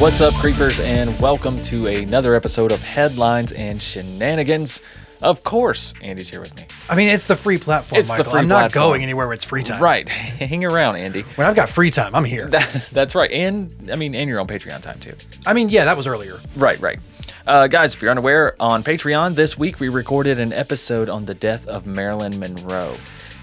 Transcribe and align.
What's 0.00 0.20
up, 0.20 0.34
creepers, 0.34 0.80
and 0.80 1.16
welcome 1.20 1.62
to 1.64 1.86
another 1.86 2.34
episode 2.34 2.72
of 2.72 2.82
Headlines 2.82 3.52
and 3.52 3.80
Shenanigans. 3.80 4.82
Of 5.22 5.44
course, 5.44 5.94
Andy's 6.02 6.30
here 6.30 6.40
with 6.40 6.56
me. 6.56 6.66
I 6.88 6.96
mean, 6.96 7.06
it's 7.08 7.24
the 7.26 7.36
free 7.36 7.58
platform, 7.58 8.00
It's 8.00 8.08
the 8.10 8.18
Michael. 8.18 8.32
free 8.32 8.40
I'm 8.40 8.48
not 8.48 8.72
platform. 8.72 8.82
going 8.90 9.02
anywhere 9.04 9.26
where 9.26 9.34
it's 9.34 9.44
free 9.44 9.62
time. 9.62 9.80
Right, 9.82 10.08
hang 10.08 10.64
around, 10.64 10.96
Andy. 10.96 11.20
When 11.36 11.46
I've 11.46 11.54
got 11.54 11.68
free 11.68 11.92
time, 11.92 12.14
I'm 12.16 12.24
here. 12.24 12.48
That's 12.92 13.14
right, 13.14 13.30
and 13.30 13.72
I 13.92 13.96
mean, 13.96 14.16
and 14.16 14.28
you're 14.28 14.40
on 14.40 14.46
Patreon 14.48 14.80
time 14.80 14.98
too. 14.98 15.12
I 15.46 15.52
mean, 15.52 15.68
yeah, 15.68 15.84
that 15.84 15.96
was 15.96 16.08
earlier. 16.08 16.40
Right, 16.56 16.80
right. 16.80 16.98
Uh, 17.46 17.68
guys, 17.68 17.94
if 17.94 18.02
you're 18.02 18.10
unaware, 18.10 18.56
on 18.60 18.82
Patreon 18.82 19.34
this 19.36 19.56
week 19.56 19.78
we 19.78 19.88
recorded 19.88 20.40
an 20.40 20.52
episode 20.52 21.08
on 21.08 21.24
the 21.26 21.34
death 21.34 21.68
of 21.68 21.86
Marilyn 21.86 22.38
Monroe. 22.40 22.94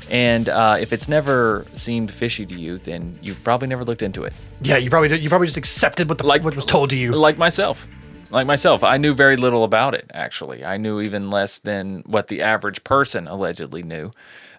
And 0.10 0.50
uh, 0.50 0.78
if 0.80 0.94
it's 0.94 1.08
never 1.08 1.66
seemed 1.74 2.12
fishy 2.12 2.46
to 2.46 2.56
you, 2.56 2.78
then 2.78 3.14
you've 3.22 3.44
probably 3.44 3.68
never 3.68 3.84
looked 3.84 4.02
into 4.02 4.24
it. 4.24 4.34
Yeah, 4.62 4.78
you 4.78 4.90
probably 4.90 5.08
did, 5.10 5.24
you 5.24 5.30
probably 5.30 5.48
just 5.48 5.58
accepted 5.58 6.10
what 6.10 6.18
the 6.20 6.26
Like- 6.28 6.44
what 6.44 6.56
was 6.56 6.66
told 6.66 6.90
to 6.92 6.98
you. 6.98 7.12
Like 7.14 7.38
myself. 7.38 7.88
Like 8.32 8.48
myself. 8.48 8.84
I 8.84 8.98
knew 8.98 9.14
very 9.14 9.38
little 9.38 9.64
about 9.64 9.94
it, 9.96 10.10
actually. 10.14 10.66
I 10.66 10.78
knew 10.78 11.00
even 11.02 11.30
less 11.30 11.60
than 11.60 12.04
what 12.06 12.28
the 12.28 12.42
average 12.42 12.84
person 12.84 13.28
allegedly 13.28 13.84
knew. 13.84 14.12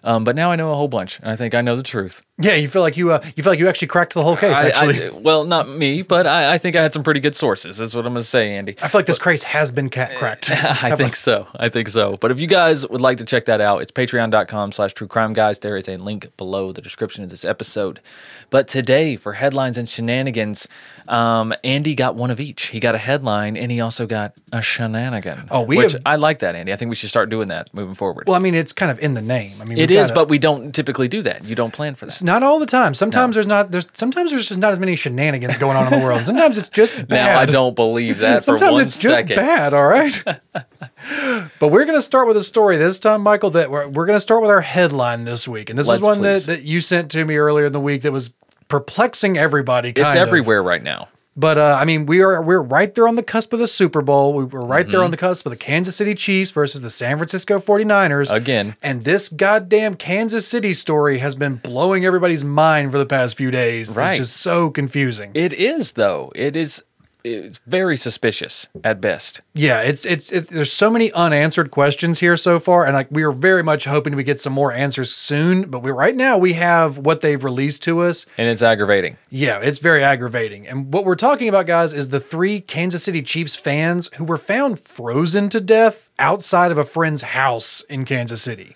Um, 0.03 0.23
but 0.23 0.35
now 0.35 0.51
I 0.51 0.55
know 0.55 0.71
a 0.71 0.75
whole 0.75 0.87
bunch, 0.87 1.19
and 1.19 1.29
I 1.29 1.35
think 1.35 1.53
I 1.53 1.61
know 1.61 1.75
the 1.75 1.83
truth. 1.83 2.23
Yeah, 2.39 2.53
you 2.55 2.67
feel 2.67 2.81
like 2.83 2.97
you 2.97 3.11
uh, 3.11 3.21
you 3.35 3.43
feel 3.43 3.51
like 3.51 3.59
you 3.59 3.67
actually 3.67 3.87
cracked 3.87 4.13
the 4.13 4.21
whole 4.21 4.37
case. 4.37 4.55
I- 4.55 4.65
I 4.65 4.69
Actually, 4.69 4.93
do- 4.93 5.19
well, 5.21 5.43
not 5.43 5.67
me, 5.69 6.01
but 6.03 6.27
I, 6.27 6.53
I 6.53 6.57
think 6.57 6.75
I 6.75 6.81
had 6.83 6.93
some 6.93 7.01
pretty 7.03 7.19
good 7.19 7.35
sources. 7.35 7.77
That's 7.77 7.95
what 7.95 8.05
I'm 8.05 8.13
going 8.13 8.21
to 8.21 8.27
say, 8.27 8.55
Andy. 8.55 8.75
I 8.81 8.87
feel 8.87 8.99
like 8.99 9.05
this 9.07 9.17
case 9.19 9.43
has 9.43 9.71
been 9.71 9.89
cracked. 9.89 10.51
I 10.51 10.95
think 10.95 11.15
so. 11.15 11.47
I 11.55 11.69
think 11.69 11.87
so. 11.89 12.17
But 12.17 12.29
if 12.31 12.39
you 12.39 12.45
guys 12.47 12.87
would 12.87 13.01
like 13.01 13.17
to 13.17 13.25
check 13.25 13.45
that 13.45 13.59
out, 13.59 13.81
it's 13.81 13.91
patreon.com 13.91 14.71
slash 14.71 14.93
true 14.93 15.07
crime 15.07 15.33
guys. 15.33 15.59
There 15.59 15.77
is 15.77 15.87
a 15.89 15.97
link 15.97 16.27
below 16.37 16.71
the 16.71 16.81
description 16.81 17.23
of 17.23 17.29
this 17.31 17.43
episode. 17.43 18.01
But 18.49 18.67
today, 18.67 19.15
for 19.15 19.33
headlines 19.33 19.77
and 19.77 19.89
shenanigans, 19.89 20.67
um, 21.07 21.53
Andy 21.63 21.95
got 21.95 22.15
one 22.15 22.29
of 22.31 22.39
each. 22.39 22.67
He 22.67 22.79
got 22.79 22.93
a 22.95 22.99
headline 22.99 23.57
and 23.57 23.71
he 23.71 23.81
also 23.81 24.05
got 24.05 24.33
a 24.53 24.61
shenanigan. 24.61 25.47
Oh, 25.51 25.61
we 25.61 25.77
which 25.77 25.93
have- 25.93 26.01
I 26.05 26.15
like 26.17 26.39
that, 26.39 26.55
Andy. 26.55 26.71
I 26.71 26.75
think 26.75 26.89
we 26.89 26.95
should 26.95 27.09
start 27.09 27.29
doing 27.29 27.47
that 27.49 27.73
moving 27.73 27.95
forward. 27.95 28.25
Well, 28.27 28.35
I 28.35 28.39
mean, 28.39 28.55
it's 28.55 28.73
kind 28.73 28.91
of 28.91 28.99
in 28.99 29.15
the 29.15 29.21
name. 29.21 29.61
I 29.61 29.65
mean, 29.65 29.77
it 29.77 29.89
gotta- 29.89 30.13
but 30.13 30.29
we 30.29 30.37
don't 30.39 30.73
typically 30.73 31.07
do 31.07 31.21
that. 31.23 31.43
You 31.45 31.55
don't 31.55 31.73
plan 31.73 31.95
for 31.95 32.05
that. 32.05 32.11
Not 32.27 32.43
all 32.43 32.59
the 32.59 32.67
time. 32.67 32.93
Sometimes 32.93 33.33
there's 33.33 33.47
not 33.47 33.71
there's 33.71 33.87
sometimes 33.93 34.29
there's 34.29 34.47
just 34.49 34.59
not 34.59 34.71
as 34.71 34.79
many 34.79 34.95
shenanigans 34.95 35.57
going 35.57 35.75
on 35.75 35.91
in 35.91 35.99
the 35.99 36.05
world. 36.05 36.25
Sometimes 36.25 36.59
it's 36.59 36.69
just 36.69 36.93
bad. 37.07 37.09
Now, 37.09 37.39
I 37.39 37.45
don't 37.47 37.75
believe 37.75 38.19
that 38.19 38.45
for 38.45 38.57
Sometimes 38.59 38.81
it's 38.81 38.99
just 38.99 39.21
second. 39.21 39.37
bad, 39.37 39.73
all 39.73 39.87
right? 39.87 40.23
but 41.59 41.69
we're 41.69 41.85
going 41.85 41.97
to 41.97 42.01
start 42.01 42.27
with 42.27 42.37
a 42.37 42.43
story 42.43 42.77
this 42.77 42.99
time, 42.99 43.21
Michael, 43.21 43.49
that 43.51 43.71
we're, 43.71 43.87
we're 43.87 44.05
going 44.05 44.17
to 44.17 44.21
start 44.21 44.41
with 44.41 44.51
our 44.51 44.61
headline 44.61 45.23
this 45.23 45.47
week. 45.47 45.69
And 45.71 45.79
this 45.79 45.87
Let's 45.87 46.01
was 46.01 46.17
one 46.17 46.23
that, 46.23 46.33
please. 46.35 46.45
that 46.47 46.63
you 46.63 46.81
sent 46.81 47.09
to 47.11 47.25
me 47.25 47.37
earlier 47.37 47.65
in 47.65 47.71
the 47.73 47.79
week 47.79 48.01
that 48.03 48.11
was 48.11 48.33
perplexing 48.67 49.37
everybody. 49.37 49.93
Kind 49.93 50.07
It's 50.07 50.15
of. 50.15 50.21
everywhere 50.27 50.61
right 50.61 50.83
now. 50.83 51.07
But 51.39 51.59
uh, 51.59 51.77
I 51.79 51.85
mean, 51.85 52.07
we 52.07 52.21
are 52.21 52.41
we're 52.41 52.59
right 52.61 52.93
there 52.95 53.07
on 53.07 53.15
the 53.15 53.21
cusp 53.21 53.53
of 53.53 53.59
the 53.59 53.67
Super 53.67 54.01
Bowl. 54.01 54.33
We 54.33 54.43
were 54.43 54.65
right 54.65 54.85
Mm-hmm. 54.85 54.91
there 54.91 55.03
on 55.03 55.11
the 55.11 55.17
cusp 55.17 55.45
of 55.45 55.51
the 55.51 55.55
Kansas 55.57 55.95
City 55.95 56.15
Chiefs 56.15 56.49
versus 56.49 56.81
the 56.81 56.89
San 56.89 57.17
Francisco 57.17 57.59
49ers. 57.59 58.31
Again. 58.31 58.75
And 58.81 59.03
this 59.03 59.29
goddamn 59.29 59.95
Kansas 59.95 60.47
City 60.47 60.73
story 60.73 61.19
has 61.19 61.35
been 61.35 61.55
blowing 61.57 62.05
everybody's 62.05 62.43
mind 62.43 62.91
for 62.91 62.97
the 62.97 63.05
past 63.05 63.37
few 63.37 63.51
days. 63.51 63.95
Right. 63.95 64.11
It's 64.19 64.29
just 64.29 64.37
so 64.37 64.71
confusing. 64.71 65.31
It 65.35 65.53
is, 65.53 65.91
though. 65.93 66.31
It 66.35 66.55
is. 66.55 66.83
It's 67.33 67.59
very 67.67 67.97
suspicious 67.97 68.67
at 68.83 69.01
best. 69.01 69.41
Yeah, 69.53 69.81
it's 69.81 70.05
it's 70.05 70.31
it, 70.31 70.47
there's 70.47 70.71
so 70.71 70.89
many 70.89 71.11
unanswered 71.13 71.71
questions 71.71 72.19
here 72.19 72.37
so 72.37 72.59
far, 72.59 72.85
and 72.85 72.93
like 72.93 73.07
we 73.11 73.23
are 73.23 73.31
very 73.31 73.63
much 73.63 73.85
hoping 73.85 74.15
we 74.15 74.23
get 74.23 74.39
some 74.39 74.53
more 74.53 74.71
answers 74.71 75.11
soon. 75.13 75.69
But 75.69 75.79
we 75.79 75.91
right 75.91 76.15
now 76.15 76.37
we 76.37 76.53
have 76.53 76.97
what 76.97 77.21
they've 77.21 77.43
released 77.43 77.83
to 77.83 78.01
us. 78.01 78.25
and 78.37 78.47
it's 78.47 78.61
aggravating. 78.61 79.17
Yeah, 79.29 79.59
it's 79.59 79.77
very 79.79 80.03
aggravating. 80.03 80.67
And 80.67 80.93
what 80.93 81.05
we're 81.05 81.15
talking 81.15 81.49
about, 81.49 81.65
guys, 81.65 81.93
is 81.93 82.09
the 82.09 82.19
three 82.19 82.59
Kansas 82.61 83.03
City 83.03 83.21
Chiefs 83.21 83.55
fans 83.55 84.09
who 84.15 84.23
were 84.23 84.37
found 84.37 84.79
frozen 84.79 85.49
to 85.49 85.59
death 85.59 86.11
outside 86.19 86.71
of 86.71 86.77
a 86.77 86.83
friend's 86.83 87.21
house 87.21 87.81
in 87.89 88.05
Kansas 88.05 88.41
City, 88.41 88.75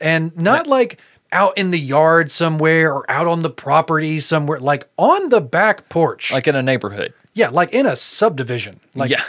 and 0.00 0.36
not 0.36 0.66
like 0.66 0.98
out 1.32 1.56
in 1.56 1.70
the 1.70 1.78
yard 1.80 2.30
somewhere 2.30 2.92
or 2.92 3.10
out 3.10 3.26
on 3.26 3.40
the 3.40 3.48
property 3.50 4.20
somewhere, 4.20 4.60
like 4.60 4.86
on 4.98 5.30
the 5.30 5.40
back 5.40 5.88
porch. 5.88 6.32
Like 6.32 6.46
in 6.46 6.54
a 6.54 6.62
neighborhood. 6.62 7.14
Yeah, 7.34 7.48
like 7.48 7.72
in 7.72 7.86
a 7.86 7.96
subdivision. 7.96 8.80
Like, 8.94 9.10
Yeah. 9.10 9.22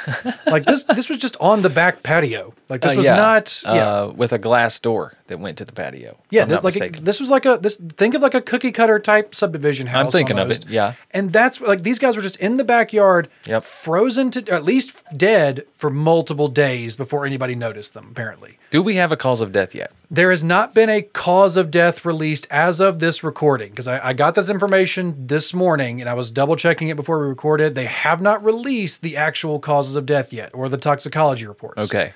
like 0.46 0.66
this. 0.66 0.84
This 0.84 1.08
was 1.10 1.18
just 1.20 1.38
on 1.40 1.62
the 1.62 1.70
back 1.70 2.04
patio. 2.04 2.54
Like 2.74 2.82
this 2.82 2.94
Uh, 2.94 2.98
was 2.98 3.06
yeah. 3.06 3.16
not. 3.16 3.62
Yeah, 3.66 3.72
Uh, 3.72 4.14
with 4.16 4.34
a 4.34 4.40
glass 4.40 4.80
door 4.80 5.14
that 5.28 5.40
went 5.40 5.58
to 5.60 5.66
the 5.66 5.72
patio. 5.72 6.18
yeah. 6.32 6.46
This, 6.46 6.64
like 6.64 6.76
a, 6.76 6.90
this 6.90 7.20
was 7.20 7.30
like 7.30 7.46
a 7.46 7.60
this. 7.62 7.78
Think 7.78 8.16
of 8.16 8.22
like 8.24 8.34
a 8.34 8.42
cookie 8.42 8.72
cutter 8.72 8.98
type 9.00 9.36
subdivision 9.36 9.86
house. 9.88 10.06
I'm 10.06 10.12
thinking 10.12 10.40
almost. 10.40 10.64
of 10.64 10.70
it. 10.70 10.74
Yeah. 10.74 10.94
And 11.12 11.30
that's 11.30 11.62
like 11.62 11.84
these 11.84 12.00
guys 12.00 12.16
were 12.16 12.22
just 12.24 12.38
in 12.38 12.58
the 12.58 12.64
backyard, 12.64 13.30
Yep. 13.46 13.64
frozen 13.64 14.32
to 14.32 14.52
at 14.52 14.64
least 14.64 14.98
dead 15.16 15.66
for 15.78 15.90
multiple 15.92 16.48
days 16.48 16.96
before 16.96 17.26
anybody 17.28 17.54
noticed 17.54 17.94
them. 17.94 18.08
Apparently, 18.12 18.58
Do 18.72 18.82
we 18.82 18.96
have 18.96 19.12
a 19.12 19.18
cause 19.18 19.40
of 19.42 19.52
death 19.52 19.76
yet? 19.76 19.92
there 20.10 20.30
has 20.32 20.44
not 20.44 20.76
been 20.76 20.90
a 20.90 21.02
cause 21.02 21.58
of 21.58 21.72
death 21.72 22.06
released 22.06 22.46
as 22.52 22.80
of 22.80 23.00
this 23.00 23.24
recording 23.24 23.70
because 23.72 23.88
I, 23.88 24.10
I 24.10 24.14
got 24.14 24.36
this 24.36 24.48
information 24.50 25.26
this 25.28 25.56
morning 25.56 26.02
and 26.02 26.08
I 26.10 26.14
was 26.14 26.30
double 26.30 26.56
checking 26.56 26.90
it 26.90 26.96
before 26.96 27.20
we 27.20 27.26
recorded. 27.28 27.74
They 27.74 27.86
have 27.86 28.22
not 28.22 28.44
released 28.44 29.02
the 29.02 29.18
actual 29.18 29.58
causes 29.60 29.96
of 29.96 30.06
death 30.06 30.32
yet 30.32 30.52
or 30.54 30.70
the 30.70 30.78
toxicology 30.78 31.48
reports. 31.48 31.86
Okay. 31.86 32.14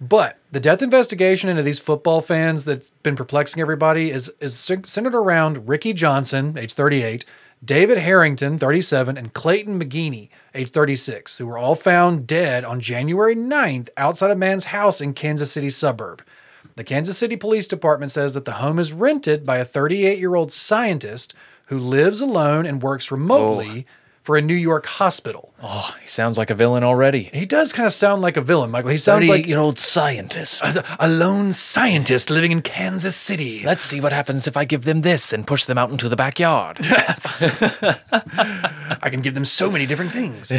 But 0.00 0.38
the 0.52 0.60
death 0.60 0.80
investigation 0.80 1.50
into 1.50 1.62
these 1.62 1.80
football 1.80 2.20
fans 2.20 2.64
that's 2.64 2.90
been 3.02 3.16
perplexing 3.16 3.60
everybody 3.60 4.10
is 4.10 4.32
is 4.40 4.56
centered 4.56 5.14
around 5.14 5.68
Ricky 5.68 5.92
Johnson, 5.92 6.56
age 6.56 6.72
38, 6.72 7.24
David 7.64 7.98
Harrington, 7.98 8.58
37, 8.58 9.16
and 9.16 9.32
Clayton 9.32 9.80
McGeeney, 9.80 10.28
age 10.54 10.70
36, 10.70 11.38
who 11.38 11.46
were 11.46 11.58
all 11.58 11.74
found 11.74 12.26
dead 12.26 12.64
on 12.64 12.80
January 12.80 13.34
9th 13.34 13.88
outside 13.96 14.30
a 14.30 14.36
man's 14.36 14.64
house 14.64 15.00
in 15.00 15.14
Kansas 15.14 15.50
City 15.50 15.70
suburb. 15.70 16.22
The 16.76 16.84
Kansas 16.84 17.18
City 17.18 17.34
Police 17.34 17.66
Department 17.66 18.12
says 18.12 18.34
that 18.34 18.44
the 18.44 18.52
home 18.52 18.78
is 18.78 18.92
rented 18.92 19.44
by 19.44 19.58
a 19.58 19.64
38 19.64 20.18
year 20.18 20.36
old 20.36 20.52
scientist 20.52 21.34
who 21.66 21.78
lives 21.78 22.20
alone 22.20 22.66
and 22.66 22.80
works 22.80 23.10
remotely 23.10 23.86
oh. 23.88 23.92
For 24.28 24.36
a 24.36 24.42
New 24.42 24.52
York 24.52 24.84
hospital. 24.84 25.54
Oh, 25.62 25.96
he 26.02 26.06
sounds 26.06 26.36
like 26.36 26.50
a 26.50 26.54
villain 26.54 26.84
already. 26.84 27.30
He 27.32 27.46
does 27.46 27.72
kind 27.72 27.86
of 27.86 27.94
sound 27.94 28.20
like 28.20 28.36
a 28.36 28.42
villain, 28.42 28.70
Michael. 28.70 28.90
He 28.90 28.98
sounds 28.98 29.26
like 29.26 29.46
year 29.46 29.58
old 29.58 29.78
scientist. 29.78 30.62
a, 30.62 30.84
a 31.00 31.08
lone 31.08 31.50
scientist 31.50 32.28
living 32.28 32.52
in 32.52 32.60
Kansas 32.60 33.16
City. 33.16 33.62
Let's 33.64 33.80
see 33.80 34.00
what 34.00 34.12
happens 34.12 34.46
if 34.46 34.54
I 34.54 34.66
give 34.66 34.84
them 34.84 35.00
this 35.00 35.32
and 35.32 35.46
push 35.46 35.64
them 35.64 35.78
out 35.78 35.90
into 35.90 36.10
the 36.10 36.16
backyard. 36.16 36.76
I 39.02 39.08
can 39.08 39.22
give 39.22 39.32
them 39.32 39.46
so 39.46 39.70
many 39.70 39.86
different 39.86 40.12
things. 40.12 40.52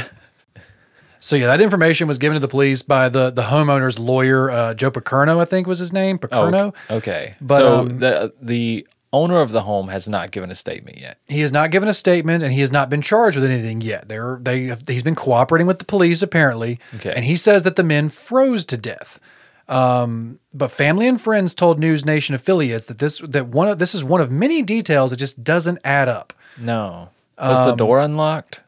So 1.20 1.36
yeah, 1.36 1.46
that 1.46 1.62
information 1.62 2.08
was 2.08 2.18
given 2.18 2.34
to 2.34 2.40
the 2.40 2.48
police 2.48 2.82
by 2.82 3.08
the 3.08 3.30
the 3.30 3.44
homeowner's 3.44 4.00
lawyer, 4.00 4.50
uh, 4.50 4.74
Joe 4.74 4.90
Picerno, 4.90 5.40
I 5.40 5.46
think 5.46 5.68
was 5.68 5.78
his 5.78 5.94
name, 5.94 6.18
Picerno. 6.18 6.74
Oh, 6.90 6.96
okay. 6.98 7.36
But, 7.40 7.58
so 7.58 7.80
um, 7.82 8.00
the 8.00 8.34
the 8.42 8.88
owner 9.12 9.40
of 9.40 9.52
the 9.52 9.62
home 9.64 9.88
has 9.88 10.08
not 10.08 10.32
given 10.32 10.52
a 10.52 10.56
statement 10.56 10.98
yet. 10.98 11.18
He 11.28 11.42
has 11.42 11.52
not 11.52 11.72
given 11.72 11.90
a 11.90 11.94
statement, 11.94 12.44
and 12.44 12.54
he 12.54 12.60
has 12.62 12.72
not 12.72 12.90
been 12.90 13.02
charged 13.02 13.38
with 13.38 13.50
anything 13.50 13.82
yet. 13.82 14.08
They're 14.08 14.40
they 14.42 14.66
have, 14.66 14.88
he's 14.88 15.04
been 15.04 15.16
cooperating 15.16 15.68
with 15.68 15.80
the 15.80 15.86
police 15.86 16.22
apparently, 16.22 16.80
Okay. 16.96 17.14
and 17.16 17.26
he 17.26 17.36
says 17.36 17.64
that 17.64 17.76
the 17.76 17.84
men 17.84 18.10
froze 18.10 18.66
to 18.66 18.78
death. 18.78 19.20
Um, 19.68 20.40
but 20.54 20.72
family 20.72 21.08
and 21.08 21.22
friends 21.22 21.54
told 21.54 21.80
News 21.80 22.04
Nation 22.06 22.34
affiliates 22.34 22.88
that 22.88 22.98
this 22.98 23.20
that 23.20 23.48
one 23.48 23.68
of 23.68 23.78
this 23.78 23.94
is 23.94 24.04
one 24.04 24.20
of 24.22 24.32
many 24.32 24.62
details 24.64 25.12
that 25.12 25.18
just 25.18 25.44
doesn't 25.44 25.80
add 25.84 26.08
up. 26.08 26.34
No. 26.58 27.10
Was 27.38 27.66
the 27.66 27.76
door 27.76 28.00
unlocked? 28.00 28.62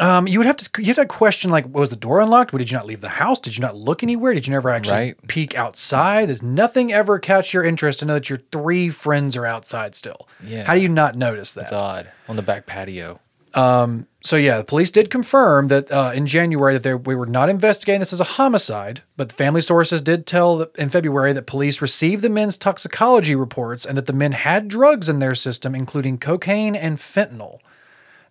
Um, 0.00 0.28
you 0.28 0.38
would 0.38 0.46
have 0.46 0.56
to 0.56 0.82
you 0.82 0.86
have 0.86 0.96
to 0.96 1.06
question 1.06 1.50
like, 1.50 1.66
was 1.74 1.90
the 1.90 1.96
door 1.96 2.20
unlocked? 2.20 2.56
Did 2.56 2.70
you 2.70 2.76
not 2.76 2.86
leave 2.86 3.00
the 3.00 3.08
house? 3.08 3.40
Did 3.40 3.56
you 3.56 3.62
not 3.62 3.76
look 3.76 4.02
anywhere? 4.02 4.32
Did 4.34 4.46
you 4.46 4.52
never 4.52 4.70
actually 4.70 4.96
Right. 4.96 5.26
peek 5.28 5.56
outside? 5.56 6.28
Does 6.28 6.42
nothing 6.42 6.92
ever 6.92 7.18
catch 7.18 7.52
your 7.52 7.64
interest 7.64 7.98
to 8.00 8.04
know 8.04 8.14
that 8.14 8.30
your 8.30 8.40
three 8.52 8.90
friends 8.90 9.36
are 9.36 9.44
outside 9.46 9.94
still. 9.96 10.28
Yeah. 10.44 10.64
How 10.64 10.74
do 10.74 10.80
you 10.80 10.88
not 10.88 11.16
notice 11.16 11.52
that? 11.54 11.62
It's 11.62 11.72
odd. 11.72 12.08
On 12.28 12.36
the 12.36 12.42
back 12.42 12.66
patio. 12.66 13.18
Um, 13.54 14.06
So 14.22 14.36
yeah, 14.36 14.58
the 14.58 14.64
police 14.64 14.90
did 14.90 15.10
confirm 15.10 15.68
that 15.68 15.90
uh, 15.90 16.12
in 16.14 16.26
January 16.26 16.74
that 16.74 16.82
they 16.82 16.92
we 16.94 17.14
were 17.14 17.26
not 17.26 17.48
investigating 17.48 18.00
this 18.00 18.12
as 18.12 18.20
a 18.20 18.24
homicide, 18.38 19.02
but 19.16 19.32
family 19.32 19.62
sources 19.62 20.02
did 20.02 20.26
tell 20.26 20.66
in 20.76 20.90
February 20.90 21.32
that 21.32 21.46
police 21.46 21.80
received 21.80 22.22
the 22.22 22.28
men's 22.28 22.56
toxicology 22.58 23.34
reports 23.34 23.86
and 23.86 23.96
that 23.96 24.06
the 24.06 24.12
men 24.12 24.32
had 24.32 24.68
drugs 24.68 25.08
in 25.08 25.18
their 25.18 25.34
system, 25.34 25.74
including 25.74 26.18
cocaine 26.18 26.76
and 26.76 26.98
fentanyl. 26.98 27.58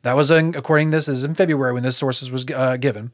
That 0.08 0.16
was 0.16 0.32
in, 0.32 0.56
according 0.56 0.92
to 0.92 0.98
this 0.98 1.10
is 1.10 1.26
in 1.26 1.36
February 1.36 1.74
when 1.74 1.84
this 1.84 1.98
sources 1.98 2.32
was 2.32 2.46
uh, 2.56 2.78
given. 2.78 3.12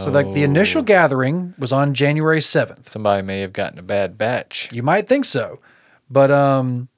So 0.00 0.10
like 0.10 0.34
the 0.34 0.42
initial 0.42 0.82
gathering 0.82 1.54
was 1.56 1.72
on 1.72 1.94
January 1.94 2.40
seventh. 2.40 2.88
Somebody 2.88 3.22
may 3.22 3.40
have 3.42 3.52
gotten 3.52 3.78
a 3.78 3.82
bad 3.82 4.18
batch. 4.18 4.68
You 4.72 4.82
might 4.82 5.06
think 5.06 5.24
so, 5.24 5.60
but 6.10 6.32
um, 6.32 6.88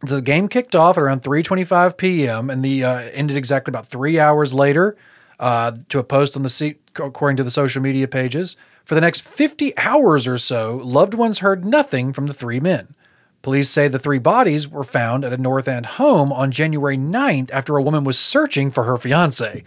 the 0.00 0.22
game 0.22 0.46
kicked 0.46 0.76
off 0.76 0.96
at 0.96 1.02
around 1.02 1.22
3:25 1.22 1.96
p.m. 1.96 2.50
and 2.50 2.64
the 2.64 2.84
uh, 2.84 2.98
ended 3.12 3.36
exactly 3.36 3.72
about 3.72 3.88
three 3.88 4.20
hours 4.20 4.54
later. 4.54 4.96
Uh, 5.40 5.72
to 5.88 5.98
a 5.98 6.04
post 6.04 6.36
on 6.36 6.44
the 6.44 6.48
seat, 6.48 6.80
according 6.94 7.36
to 7.36 7.42
the 7.42 7.50
social 7.50 7.82
media 7.82 8.06
pages, 8.06 8.56
for 8.84 8.94
the 8.94 9.00
next 9.00 9.22
50 9.22 9.76
hours 9.76 10.28
or 10.28 10.38
so, 10.38 10.76
loved 10.84 11.14
ones 11.14 11.40
heard 11.40 11.64
nothing 11.64 12.12
from 12.12 12.28
the 12.28 12.34
three 12.34 12.60
men. 12.60 12.94
Police 13.42 13.68
say 13.68 13.88
the 13.88 13.98
three 13.98 14.20
bodies 14.20 14.68
were 14.68 14.84
found 14.84 15.24
at 15.24 15.32
a 15.32 15.36
North 15.36 15.66
End 15.66 15.84
home 15.84 16.32
on 16.32 16.52
January 16.52 16.96
9th 16.96 17.50
after 17.50 17.76
a 17.76 17.82
woman 17.82 18.04
was 18.04 18.18
searching 18.18 18.70
for 18.70 18.84
her 18.84 18.96
fiance. 18.96 19.64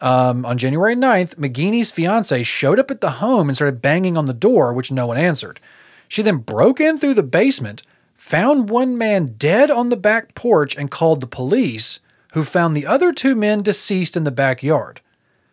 Um, 0.00 0.44
on 0.44 0.58
January 0.58 0.96
9th, 0.96 1.36
McGeeney's 1.36 1.92
fiance 1.92 2.42
showed 2.42 2.80
up 2.80 2.90
at 2.90 3.00
the 3.00 3.12
home 3.12 3.48
and 3.48 3.56
started 3.56 3.80
banging 3.80 4.16
on 4.16 4.24
the 4.24 4.32
door, 4.32 4.72
which 4.72 4.90
no 4.90 5.06
one 5.06 5.16
answered. 5.16 5.60
She 6.08 6.22
then 6.22 6.38
broke 6.38 6.80
in 6.80 6.98
through 6.98 7.14
the 7.14 7.22
basement, 7.22 7.84
found 8.16 8.68
one 8.68 8.98
man 8.98 9.36
dead 9.38 9.70
on 9.70 9.88
the 9.88 9.96
back 9.96 10.34
porch, 10.34 10.76
and 10.76 10.90
called 10.90 11.20
the 11.20 11.28
police, 11.28 12.00
who 12.32 12.42
found 12.42 12.74
the 12.74 12.86
other 12.86 13.12
two 13.12 13.36
men 13.36 13.62
deceased 13.62 14.16
in 14.16 14.24
the 14.24 14.32
backyard. 14.32 15.00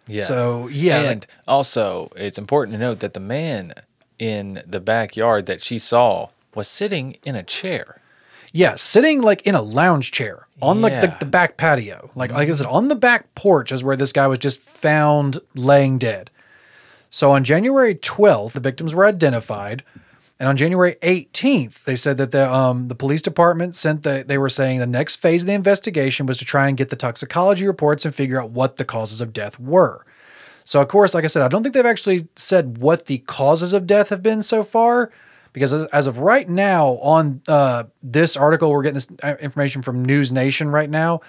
Yeah. 0.07 0.23
So, 0.23 0.67
yeah, 0.67 1.01
and 1.01 1.27
also 1.47 2.11
it's 2.15 2.39
important 2.39 2.73
to 2.73 2.79
note 2.79 3.01
that 3.01 3.13
the 3.13 3.19
man 3.19 3.73
in 4.17 4.63
the 4.65 4.79
backyard 4.79 5.45
that 5.45 5.61
she 5.61 5.77
saw 5.77 6.29
was 6.55 6.67
sitting 6.67 7.17
in 7.23 7.35
a 7.35 7.43
chair. 7.43 8.01
Yeah, 8.51 8.75
sitting 8.75 9.21
like 9.21 9.41
in 9.43 9.55
a 9.55 9.61
lounge 9.61 10.11
chair 10.11 10.47
on 10.61 10.81
like 10.81 11.01
the, 11.01 11.15
the 11.19 11.25
back 11.25 11.57
patio. 11.57 12.09
Like, 12.15 12.31
like 12.31 12.49
I 12.49 12.55
said, 12.55 12.65
on 12.65 12.87
the 12.87 12.95
back 12.95 13.33
porch 13.35 13.71
is 13.71 13.83
where 13.83 13.95
this 13.95 14.11
guy 14.11 14.25
was 14.27 14.39
just 14.39 14.59
found 14.59 15.39
laying 15.55 15.97
dead. 15.97 16.31
So 17.11 17.31
on 17.31 17.43
January 17.43 17.95
12th, 17.95 18.53
the 18.53 18.59
victims 18.59 18.93
were 18.93 19.05
identified. 19.05 19.83
And 20.39 20.47
on 20.47 20.55
January 20.55 20.95
18th, 21.01 21.83
they 21.83 21.97
said 21.97 22.17
that 22.17 22.31
the 22.31 22.51
um, 22.51 22.87
the 22.87 22.95
police 22.95 23.21
department 23.21 23.75
sent 23.75 24.03
the 24.03 24.23
they 24.25 24.37
were 24.37 24.49
saying 24.49 24.79
the 24.79 24.87
next 24.87 25.17
phase 25.17 25.43
of 25.43 25.47
the 25.47 25.53
investigation 25.53 26.25
was 26.25 26.37
to 26.37 26.45
try 26.45 26.69
and 26.69 26.77
get 26.77 26.89
the 26.89 26.95
toxicology 26.95 27.67
reports 27.67 28.05
and 28.05 28.15
figure 28.15 28.41
out 28.41 28.51
what 28.51 28.77
the 28.77 28.85
causes 28.85 29.19
of 29.19 29.33
death 29.33 29.59
were. 29.59 30.05
So 30.63 30.79
of 30.81 30.87
course, 30.87 31.13
like 31.13 31.25
I 31.25 31.27
said, 31.27 31.41
I 31.41 31.49
don't 31.49 31.61
think 31.61 31.73
they've 31.73 31.85
actually 31.85 32.29
said 32.37 32.77
what 32.77 33.07
the 33.07 33.17
causes 33.19 33.73
of 33.73 33.85
death 33.85 34.09
have 34.09 34.23
been 34.23 34.41
so 34.41 34.63
far, 34.63 35.11
because 35.53 35.73
as- 35.73 36.07
of 36.07 36.19
right 36.19 36.47
now 36.47 36.97
on 37.01 37.41
uh, 37.47 37.83
this 38.03 38.35
article, 38.37 38.71
we're 38.71 38.83
getting 38.83 38.95
this 38.95 39.07
uh, 39.23 39.35
information 39.39 39.81
from 39.81 40.03
News 40.03 40.31
Nation 40.31 40.69
right 40.69 40.89
now. 40.89 41.21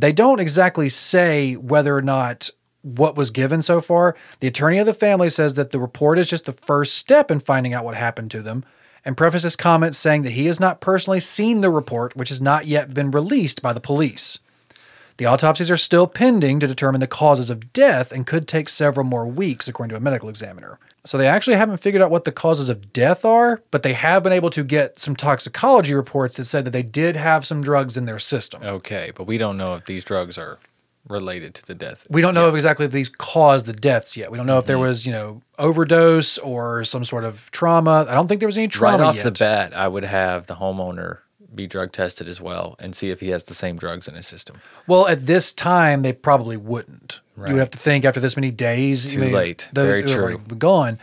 They 0.00 0.12
don't 0.12 0.40
exactly 0.40 0.88
say 0.88 1.54
whether 1.54 1.96
or 1.96 2.02
not 2.02 2.50
what 2.82 3.16
was 3.16 3.30
given 3.30 3.60
so 3.60 3.80
far. 3.80 4.14
The 4.40 4.46
attorney 4.48 4.78
of 4.78 4.86
the 4.86 4.94
family 4.94 5.30
says 5.30 5.56
that 5.56 5.70
the 5.70 5.80
report 5.80 6.18
is 6.18 6.30
just 6.30 6.46
the 6.46 6.52
first 6.52 6.94
step 6.96 7.30
in 7.30 7.40
finding 7.40 7.74
out 7.74 7.84
what 7.84 7.96
happened 7.96 8.30
to 8.32 8.42
them. 8.42 8.64
And 9.04 9.16
prefaces 9.16 9.56
comments 9.56 9.96
saying 9.96 10.22
that 10.22 10.30
he 10.32 10.46
has 10.46 10.60
not 10.60 10.80
personally 10.80 11.20
seen 11.20 11.60
the 11.60 11.70
report, 11.70 12.16
which 12.16 12.28
has 12.28 12.42
not 12.42 12.66
yet 12.66 12.92
been 12.92 13.10
released 13.10 13.62
by 13.62 13.72
the 13.72 13.80
police. 13.80 14.38
The 15.16 15.26
autopsies 15.26 15.70
are 15.70 15.76
still 15.76 16.06
pending 16.06 16.60
to 16.60 16.66
determine 16.66 17.00
the 17.00 17.06
causes 17.06 17.50
of 17.50 17.72
death 17.72 18.12
and 18.12 18.26
could 18.26 18.46
take 18.46 18.68
several 18.68 19.04
more 19.04 19.26
weeks, 19.26 19.66
according 19.66 19.90
to 19.90 19.96
a 19.96 20.00
medical 20.00 20.28
examiner. 20.28 20.78
So 21.04 21.16
they 21.16 21.26
actually 21.26 21.56
haven't 21.56 21.78
figured 21.78 22.02
out 22.02 22.10
what 22.10 22.24
the 22.24 22.32
causes 22.32 22.68
of 22.68 22.92
death 22.92 23.24
are, 23.24 23.62
but 23.70 23.82
they 23.82 23.94
have 23.94 24.22
been 24.22 24.32
able 24.32 24.50
to 24.50 24.62
get 24.62 24.98
some 24.98 25.16
toxicology 25.16 25.94
reports 25.94 26.36
that 26.36 26.44
said 26.44 26.64
that 26.64 26.72
they 26.72 26.82
did 26.82 27.16
have 27.16 27.46
some 27.46 27.62
drugs 27.62 27.96
in 27.96 28.04
their 28.04 28.18
system. 28.18 28.62
Okay, 28.62 29.12
but 29.14 29.24
we 29.24 29.38
don't 29.38 29.56
know 29.56 29.74
if 29.74 29.84
these 29.84 30.04
drugs 30.04 30.36
are 30.36 30.58
related 31.08 31.54
to 31.54 31.66
the 31.66 31.74
death. 31.74 32.06
We 32.10 32.20
don't 32.20 32.34
know 32.34 32.48
if 32.48 32.54
exactly 32.54 32.86
if 32.86 32.92
these 32.92 33.08
caused 33.08 33.66
the 33.66 33.72
deaths 33.72 34.16
yet. 34.16 34.30
We 34.30 34.36
don't 34.36 34.46
know 34.46 34.58
if 34.58 34.66
there 34.66 34.76
mm-hmm. 34.76 34.86
was, 34.86 35.06
you 35.06 35.12
know, 35.12 35.42
overdose 35.58 36.38
or 36.38 36.84
some 36.84 37.04
sort 37.04 37.24
of 37.24 37.50
trauma. 37.50 38.06
I 38.08 38.14
don't 38.14 38.28
think 38.28 38.40
there 38.40 38.48
was 38.48 38.58
any 38.58 38.68
trauma 38.68 38.98
right 38.98 39.04
off 39.04 39.16
yet. 39.16 39.24
the 39.24 39.32
bat, 39.32 39.74
I 39.74 39.88
would 39.88 40.04
have 40.04 40.46
the 40.46 40.56
homeowner 40.56 41.18
be 41.54 41.66
drug 41.66 41.92
tested 41.92 42.28
as 42.28 42.40
well 42.40 42.76
and 42.78 42.94
see 42.94 43.10
if 43.10 43.20
he 43.20 43.28
has 43.28 43.44
the 43.44 43.54
same 43.54 43.76
drugs 43.76 44.06
in 44.06 44.14
his 44.14 44.26
system. 44.26 44.60
Well, 44.86 45.08
at 45.08 45.26
this 45.26 45.52
time, 45.52 46.02
they 46.02 46.12
probably 46.12 46.56
wouldn't. 46.56 47.20
You 47.46 47.54
would 47.54 47.60
have 47.60 47.70
to 47.70 47.78
think 47.78 48.04
after 48.04 48.20
this 48.20 48.36
many 48.36 48.50
days. 48.50 49.04
It's 49.04 49.14
too 49.14 49.20
know, 49.20 49.36
late. 49.36 49.68
those 49.72 49.86
Very 49.86 50.02
true. 50.02 50.38
Gone. 50.58 50.98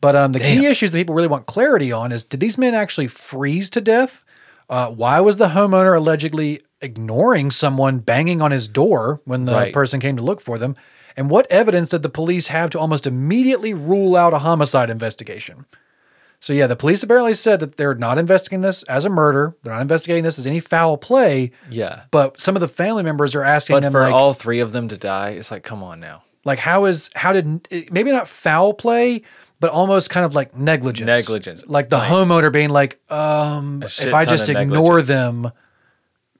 But 0.00 0.14
um, 0.14 0.32
the 0.32 0.40
key 0.40 0.66
issues 0.66 0.90
that 0.92 0.98
people 0.98 1.14
really 1.14 1.28
want 1.28 1.46
clarity 1.46 1.92
on 1.92 2.12
is: 2.12 2.24
Did 2.24 2.40
these 2.40 2.58
men 2.58 2.74
actually 2.74 3.08
freeze 3.08 3.70
to 3.70 3.80
death? 3.80 4.24
Uh, 4.68 4.88
why 4.88 5.20
was 5.20 5.36
the 5.36 5.48
homeowner 5.48 5.96
allegedly 5.96 6.62
ignoring 6.80 7.50
someone 7.50 7.98
banging 7.98 8.42
on 8.42 8.50
his 8.50 8.68
door 8.68 9.20
when 9.24 9.44
the 9.44 9.52
Right. 9.52 9.72
person 9.72 10.00
came 10.00 10.16
to 10.16 10.22
look 10.22 10.40
for 10.40 10.58
them? 10.58 10.76
And 11.16 11.30
what 11.30 11.50
evidence 11.50 11.88
did 11.90 12.02
the 12.02 12.08
police 12.08 12.48
have 12.48 12.70
to 12.70 12.78
almost 12.78 13.06
immediately 13.06 13.72
rule 13.72 14.16
out 14.16 14.34
a 14.34 14.40
homicide 14.40 14.90
investigation? 14.90 15.64
So 16.40 16.52
yeah, 16.52 16.66
the 16.66 16.76
police 16.76 17.02
apparently 17.02 17.34
said 17.34 17.60
that 17.60 17.76
they're 17.76 17.94
not 17.94 18.18
investigating 18.18 18.60
this 18.60 18.82
as 18.84 19.04
a 19.04 19.10
murder. 19.10 19.56
They're 19.62 19.72
not 19.72 19.82
investigating 19.82 20.22
this 20.22 20.38
as 20.38 20.46
any 20.46 20.60
foul 20.60 20.96
play. 20.98 21.50
Yeah. 21.70 22.02
But 22.10 22.38
some 22.40 22.54
of 22.56 22.60
the 22.60 22.68
family 22.68 23.02
members 23.02 23.34
are 23.34 23.42
asking 23.42 23.76
But 23.76 23.82
them 23.84 23.92
for 23.92 24.02
like, 24.02 24.12
all 24.14 24.32
three 24.34 24.60
of 24.60 24.72
them 24.72 24.88
to 24.88 24.96
die, 24.96 25.30
it's 25.30 25.50
like, 25.50 25.62
come 25.64 25.82
on 25.82 25.98
now. 26.00 26.22
like 26.44 26.58
how 26.60 26.84
is 26.84 27.10
how 27.16 27.32
did 27.32 27.66
maybe 27.90 28.12
not 28.12 28.28
foul 28.28 28.74
play, 28.74 29.22
but 29.58 29.70
almost 29.70 30.10
kind 30.10 30.24
of 30.26 30.34
like 30.34 30.54
negligence. 30.54 31.06
Negligence. 31.06 31.64
Like 31.66 31.88
the 31.88 31.96
Right. 31.96 32.10
homeowner 32.10 32.52
being 32.52 32.68
like, 32.70 33.00
um, 33.10 33.82
if 33.82 34.12
I 34.14 34.24
just 34.24 34.48
ignore 34.48 34.98
negligence. 34.98 35.08
them, 35.08 35.52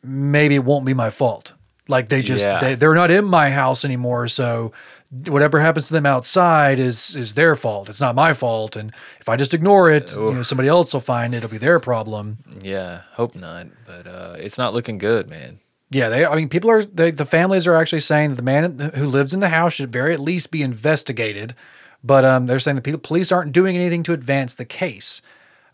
maybe 0.02 0.54
it 0.54 0.64
won't 0.64 0.84
be 0.84 0.94
my 0.94 1.10
fault. 1.10 1.54
Like 1.88 2.08
they 2.08 2.22
just 2.22 2.44
Yeah. 2.44 2.58
they, 2.60 2.74
they're 2.74 2.94
not 2.94 3.10
in 3.10 3.24
my 3.24 3.50
house 3.50 3.84
anymore, 3.84 4.28
so 4.28 4.72
whatever 5.10 5.60
happens 5.60 5.86
to 5.88 5.92
them 5.92 6.06
outside 6.06 6.78
is 6.78 7.14
is 7.16 7.34
their 7.34 7.56
fault. 7.56 7.88
It's 7.88 8.00
not 8.00 8.14
my 8.14 8.32
fault, 8.32 8.76
and 8.76 8.92
if 9.20 9.28
I 9.28 9.36
just 9.36 9.54
ignore 9.54 9.90
it, 9.90 10.14
you 10.14 10.32
know, 10.32 10.42
somebody 10.42 10.68
else 10.68 10.92
will 10.92 11.00
find 11.00 11.34
it. 11.34 11.38
It'll 11.38 11.50
be 11.50 11.58
their 11.58 11.80
problem. 11.80 12.38
Yeah, 12.62 13.02
hope 13.12 13.34
not. 13.34 13.68
But 13.86 14.06
uh, 14.06 14.36
it's 14.38 14.58
not 14.58 14.74
looking 14.74 14.98
good, 14.98 15.28
man. 15.28 15.60
Yeah, 15.90 16.08
they. 16.08 16.26
I 16.26 16.34
mean, 16.34 16.48
people 16.48 16.70
are. 16.70 16.84
They, 16.84 17.10
the 17.10 17.26
families 17.26 17.66
are 17.66 17.76
actually 17.76 18.00
saying 18.00 18.30
that 18.30 18.36
the 18.36 18.42
man 18.42 18.92
who 18.94 19.06
lives 19.06 19.32
in 19.32 19.40
the 19.40 19.50
house 19.50 19.74
should 19.74 19.92
very 19.92 20.12
at 20.12 20.20
least 20.20 20.50
be 20.50 20.62
investigated. 20.62 21.54
But 22.02 22.24
um, 22.24 22.46
they're 22.46 22.58
saying 22.58 22.80
the 22.80 22.98
police 22.98 23.32
aren't 23.32 23.52
doing 23.52 23.74
anything 23.74 24.02
to 24.04 24.12
advance 24.12 24.54
the 24.54 24.64
case. 24.64 25.22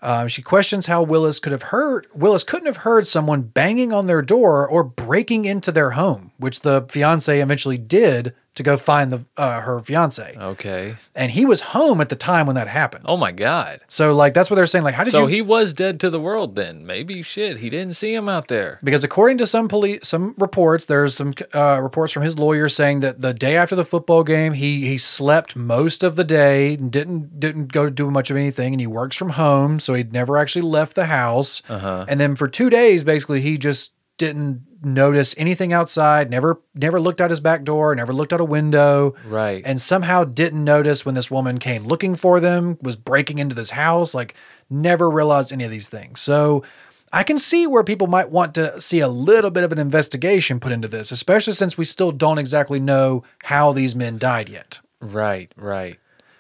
Um, 0.00 0.26
she 0.28 0.42
questions 0.42 0.86
how 0.86 1.02
Willis 1.02 1.38
could 1.38 1.52
have 1.52 1.64
heard. 1.64 2.06
Willis 2.12 2.42
couldn't 2.42 2.66
have 2.66 2.78
heard 2.78 3.06
someone 3.06 3.42
banging 3.42 3.92
on 3.92 4.06
their 4.06 4.22
door 4.22 4.66
or 4.66 4.82
breaking 4.82 5.44
into 5.44 5.70
their 5.70 5.90
home, 5.90 6.32
which 6.38 6.60
the 6.60 6.86
fiance 6.88 7.40
eventually 7.40 7.78
did 7.78 8.34
to 8.54 8.62
go 8.62 8.76
find 8.76 9.10
the 9.10 9.24
uh, 9.38 9.60
her 9.60 9.80
fiance. 9.80 10.36
Okay. 10.38 10.96
And 11.14 11.30
he 11.32 11.46
was 11.46 11.60
home 11.60 12.00
at 12.02 12.10
the 12.10 12.16
time 12.16 12.46
when 12.46 12.56
that 12.56 12.68
happened. 12.68 13.04
Oh 13.08 13.16
my 13.16 13.32
God. 13.32 13.80
So 13.88 14.14
like 14.14 14.34
that's 14.34 14.50
what 14.50 14.56
they're 14.56 14.66
saying. 14.66 14.84
Like, 14.84 14.94
how 14.94 15.04
did 15.04 15.10
So 15.12 15.22
you? 15.22 15.26
he 15.28 15.42
was 15.42 15.72
dead 15.72 15.98
to 16.00 16.10
the 16.10 16.20
world 16.20 16.54
then. 16.54 16.84
Maybe 16.84 17.22
shit. 17.22 17.58
He 17.58 17.70
didn't 17.70 17.94
see 17.94 18.12
him 18.14 18.28
out 18.28 18.48
there. 18.48 18.78
because 18.84 19.04
according 19.04 19.38
to 19.38 19.46
some 19.46 19.68
police 19.68 20.00
some 20.06 20.34
reports 20.38 20.84
there's 20.86 21.14
some 21.16 21.32
uh, 21.54 21.80
reports 21.82 22.12
from 22.12 22.22
his 22.22 22.38
lawyer 22.38 22.68
saying 22.68 23.00
that 23.00 23.20
the 23.22 23.32
day 23.32 23.56
after 23.56 23.74
the 23.74 23.84
football 23.84 24.22
game 24.22 24.52
he 24.52 24.86
he 24.86 24.98
slept 24.98 25.56
most 25.56 26.02
of 26.04 26.16
the 26.16 26.24
day 26.24 26.74
and 26.74 26.90
didn't 26.92 27.40
didn't 27.40 27.72
go 27.72 27.88
do 27.88 28.10
much 28.10 28.30
of 28.30 28.36
anything 28.36 28.74
and 28.74 28.80
he 28.80 28.86
works 28.86 29.16
from 29.16 29.30
home 29.30 29.78
so 29.80 29.94
he'd 29.94 30.12
never 30.12 30.36
actually 30.36 30.62
left 30.62 30.94
the 30.94 31.06
house 31.06 31.62
Uh-huh. 31.68 32.04
and 32.08 32.20
then 32.20 32.36
for 32.36 32.48
two 32.48 32.68
days 32.68 33.02
basically 33.04 33.40
he 33.40 33.56
just 33.56 33.92
didn't 34.18 34.60
notice 34.84 35.34
anything 35.38 35.72
outside 35.72 36.30
never 36.30 36.60
never 36.74 37.00
looked 37.00 37.20
out 37.20 37.30
his 37.30 37.40
back 37.40 37.62
door 37.64 37.94
never 37.94 38.12
looked 38.12 38.32
out 38.32 38.40
a 38.40 38.44
window 38.44 39.14
Right. 39.26 39.62
and 39.64 39.80
somehow 39.80 40.24
didn't 40.24 40.64
notice 40.64 41.06
when 41.06 41.14
this 41.14 41.30
woman 41.30 41.58
came 41.58 41.84
looking 41.84 42.16
for 42.16 42.40
them, 42.40 42.78
was 42.82 42.96
breaking 42.96 43.38
into 43.38 43.54
this 43.54 43.70
house, 43.70 44.14
like 44.14 44.34
never 44.68 45.08
realized 45.10 45.52
any 45.52 45.64
of 45.64 45.70
these 45.70 45.88
things. 45.88 46.20
So 46.20 46.64
I 47.12 47.22
can 47.24 47.36
see 47.38 47.66
where 47.66 47.84
people 47.84 48.06
might 48.06 48.30
want 48.30 48.54
to 48.54 48.80
see 48.80 49.00
a 49.00 49.08
little 49.08 49.50
bit 49.50 49.64
of 49.64 49.72
an 49.72 49.78
investigation 49.78 50.58
put 50.60 50.72
into 50.72 50.88
this, 50.88 51.12
especially 51.12 51.52
since 51.52 51.76
we 51.76 51.84
still 51.84 52.10
don't 52.10 52.38
exactly 52.38 52.80
know 52.80 53.22
how 53.44 53.72
these 53.72 53.94
men 53.94 54.16
died 54.18 54.48
yet. 54.48 54.80
right. 55.00 55.52
Right. 55.56 55.98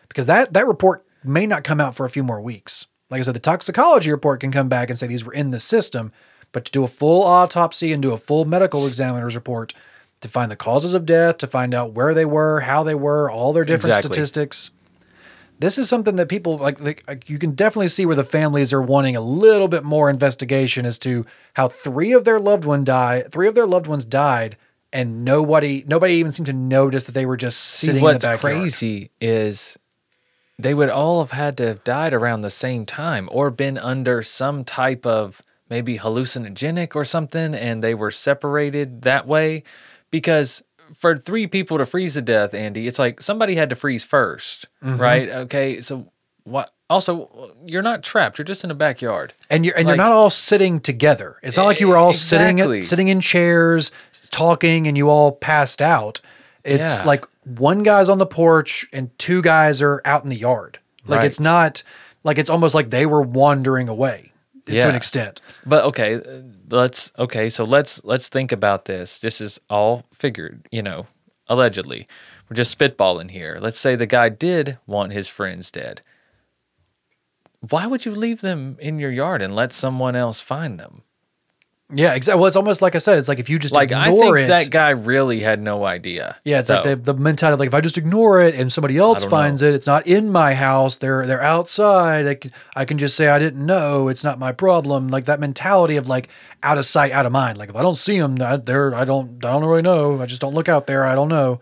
Because 0.08 0.26
that 0.26 0.52
that 0.54 0.66
report 0.66 1.06
may 1.24 1.46
not 1.46 1.62
come 1.64 1.80
out 1.80 1.94
for 1.94 2.04
a 2.06 2.10
few 2.10 2.22
more 2.22 2.40
weeks. 2.40 2.86
Like 3.10 3.18
I 3.20 3.22
said, 3.22 3.34
the 3.34 3.40
toxicology 3.40 4.10
report 4.10 4.40
can 4.40 4.50
come 4.50 4.68
back 4.68 4.88
and 4.88 4.98
say 4.98 5.06
these 5.06 5.24
were 5.24 5.32
in 5.34 5.50
the 5.50 5.60
system, 5.60 6.10
but 6.52 6.64
to 6.66 6.72
do 6.72 6.84
a 6.84 6.88
full 6.88 7.22
autopsy 7.22 7.92
and 7.92 8.02
do 8.02 8.12
a 8.12 8.18
full 8.18 8.44
medical 8.44 8.86
examiner's 8.86 9.34
report 9.34 9.74
to 10.20 10.28
find 10.28 10.50
the 10.50 10.56
causes 10.56 10.94
of 10.94 11.04
death, 11.04 11.38
to 11.38 11.46
find 11.46 11.74
out 11.74 11.92
where 11.92 12.14
they 12.14 12.24
were, 12.24 12.60
how 12.60 12.82
they 12.84 12.94
were, 12.94 13.30
all 13.30 13.52
their 13.52 13.64
different 13.64 13.96
Exactly. 13.96 14.08
statistics. 14.14 14.70
This 15.58 15.78
is 15.78 15.88
something 15.88 16.16
that 16.16 16.28
people 16.28 16.58
like, 16.58 16.80
like. 16.80 17.28
You 17.28 17.38
can 17.38 17.52
definitely 17.52 17.88
see 17.88 18.04
where 18.04 18.16
the 18.16 18.24
families 18.24 18.72
are 18.72 18.82
wanting 18.82 19.14
a 19.14 19.20
little 19.20 19.68
bit 19.68 19.84
more 19.84 20.10
investigation 20.10 20.84
as 20.86 20.98
to 21.00 21.24
how 21.54 21.68
three 21.68 22.12
of 22.12 22.24
their 22.24 22.40
loved 22.40 22.64
one 22.64 22.84
die, 22.84 23.22
three 23.30 23.46
of 23.46 23.54
their 23.54 23.66
loved 23.66 23.86
ones 23.86 24.04
died, 24.04 24.56
and 24.92 25.24
nobody, 25.24 25.84
nobody 25.86 26.14
even 26.14 26.32
seemed 26.32 26.46
to 26.46 26.52
notice 26.52 27.04
that 27.04 27.12
they 27.12 27.26
were 27.26 27.36
just 27.36 27.58
See, 27.60 27.86
sitting 27.88 28.02
what's 28.02 28.24
in 28.24 28.30
the 28.32 28.36
backyard. 28.36 28.56
crazy 28.56 29.10
is 29.20 29.78
they 30.58 30.74
would 30.74 30.90
all 30.90 31.20
have 31.22 31.30
had 31.32 31.56
to 31.58 31.66
have 31.68 31.84
died 31.84 32.12
around 32.12 32.40
the 32.42 32.50
same 32.50 32.84
time 32.84 33.28
or 33.32 33.50
been 33.50 33.78
under 33.78 34.22
some 34.22 34.64
type 34.64 35.06
of 35.06 35.42
maybe 35.72 35.98
hallucinogenic 35.98 36.94
or 36.94 37.04
something 37.04 37.54
and 37.54 37.82
they 37.82 37.94
were 37.94 38.10
separated 38.10 39.02
that 39.02 39.26
way 39.26 39.62
because 40.10 40.62
for 40.94 41.16
three 41.16 41.46
people 41.46 41.78
to 41.78 41.86
freeze 41.86 42.12
to 42.14 42.20
death 42.22 42.52
andy 42.52 42.86
it's 42.86 42.98
like 42.98 43.22
somebody 43.22 43.54
had 43.54 43.70
to 43.70 43.76
freeze 43.76 44.06
1st 44.06 44.66
Mm-hmm. 44.84 44.98
right 45.00 45.28
okay 45.30 45.80
so 45.80 46.12
what 46.44 46.70
also 46.90 47.54
you're 47.64 47.82
not 47.90 48.02
trapped 48.02 48.36
you're 48.38 48.44
just 48.44 48.64
in 48.64 48.70
a 48.70 48.74
backyard 48.74 49.32
and 49.48 49.64
you're 49.64 49.74
and 49.76 49.86
Like- 49.86 49.96
you're 49.96 50.04
not 50.04 50.12
all 50.12 50.28
sitting 50.28 50.78
together. 50.80 51.38
It's 51.42 51.56
not 51.56 51.64
like 51.66 51.80
you 51.80 51.88
were 51.88 51.96
all 51.96 52.12
sitting 52.12 52.58
Exactly. 52.58 52.82
sitting 52.82 53.08
in 53.08 53.20
chairs 53.22 53.90
talking 54.30 54.86
and 54.86 54.96
you 54.98 55.08
all 55.08 55.32
passed 55.32 55.80
out. 55.80 56.20
It's 56.64 57.00
Yeah. 57.02 57.06
like 57.08 57.24
one 57.44 57.82
guy's 57.82 58.08
on 58.10 58.18
the 58.18 58.26
porch 58.26 58.86
and 58.92 59.16
two 59.18 59.40
guys 59.40 59.80
are 59.80 60.02
out 60.04 60.22
in 60.24 60.28
the 60.30 60.36
yard. 60.36 60.78
Like 61.06 61.24
it's 61.24 61.40
not 61.40 61.82
like 62.24 62.38
it's 62.38 62.50
almost 62.50 62.74
like 62.74 62.90
they 62.90 63.06
were 63.06 63.22
wandering 63.22 63.88
away. 63.88 64.31
To 64.66 64.88
an 64.88 64.94
extent. 64.94 65.40
But 65.66 65.84
okay, 65.86 66.20
let's 66.70 67.12
okay. 67.18 67.48
So 67.48 67.64
let's 67.64 68.04
let's 68.04 68.28
think 68.28 68.52
about 68.52 68.84
this. 68.86 69.18
This 69.18 69.40
is 69.40 69.60
all 69.68 70.04
figured, 70.12 70.66
you 70.70 70.82
know, 70.82 71.06
allegedly. 71.48 72.06
We're 72.48 72.56
just 72.56 72.76
spitballing 72.76 73.30
here. 73.30 73.58
Let's 73.60 73.78
say 73.78 73.96
the 73.96 74.06
guy 74.06 74.28
did 74.28 74.78
want 74.86 75.12
his 75.12 75.28
friends 75.28 75.70
dead. 75.70 76.02
Why 77.60 77.86
would 77.86 78.04
you 78.04 78.12
leave 78.12 78.40
them 78.40 78.76
in 78.80 78.98
your 78.98 79.10
yard 79.10 79.40
and 79.40 79.54
let 79.54 79.72
someone 79.72 80.16
else 80.16 80.40
find 80.40 80.80
them? 80.80 81.02
Yeah, 81.94 82.14
exactly. 82.14 82.40
Well, 82.40 82.46
it's 82.48 82.56
almost 82.56 82.80
like 82.82 82.94
I 82.94 82.98
said. 82.98 83.18
It's 83.18 83.28
like 83.28 83.38
if 83.38 83.48
you 83.50 83.58
just 83.58 83.74
Like 83.74 83.92
I 83.92 84.08
ignore 84.08 84.36
think 84.36 84.46
it. 84.46 84.48
that 84.48 84.70
guy 84.70 84.90
really 84.90 85.40
had 85.40 85.60
no 85.60 85.84
idea. 85.84 86.36
yeah, 86.44 86.58
it's 86.60 86.70
like 86.70 86.84
the, 86.84 86.96
the 86.96 87.14
mentality 87.14 87.54
of 87.54 87.60
like 87.60 87.66
if 87.68 87.74
I 87.74 87.80
just 87.80 87.98
ignore 87.98 88.40
it 88.40 88.54
and 88.54 88.72
somebody 88.72 88.96
else 88.96 89.20
don't 89.22 89.30
finds 89.30 89.62
it, 89.62 89.74
it's 89.74 89.86
not 89.86 90.06
in 90.06 90.30
my 90.32 90.54
house. 90.54 90.96
They're 90.96 91.26
they're 91.26 91.42
outside. 91.42 92.26
I 92.26 92.34
can, 92.36 92.52
I 92.74 92.84
can 92.84 92.98
just 92.98 93.16
say 93.16 93.28
I 93.28 93.38
didn't 93.38 93.64
know. 93.64 94.08
It's 94.08 94.24
not 94.24 94.38
my 94.38 94.52
problem. 94.52 95.08
Like 95.08 95.26
that 95.26 95.38
mentality 95.40 95.96
of 95.96 96.08
like 96.08 96.28
out 96.62 96.78
of 96.78 96.84
sight, 96.84 97.12
out 97.12 97.26
of 97.26 97.32
mind. 97.32 97.58
Like 97.58 97.68
if 97.68 97.76
I 97.76 97.82
don't 97.82 97.98
see 97.98 98.18
them, 98.18 98.36
I, 98.40 98.56
they're 98.56 98.94
I 98.94 99.04
don't 99.04 99.44
I 99.44 99.52
don't 99.52 99.64
really 99.64 99.82
know. 99.82 100.20
I 100.22 100.26
just 100.26 100.40
don't 100.40 100.54
look 100.54 100.68
out 100.68 100.86
there. 100.86 101.04
I 101.04 101.14
don't 101.14 101.28
know. 101.28 101.60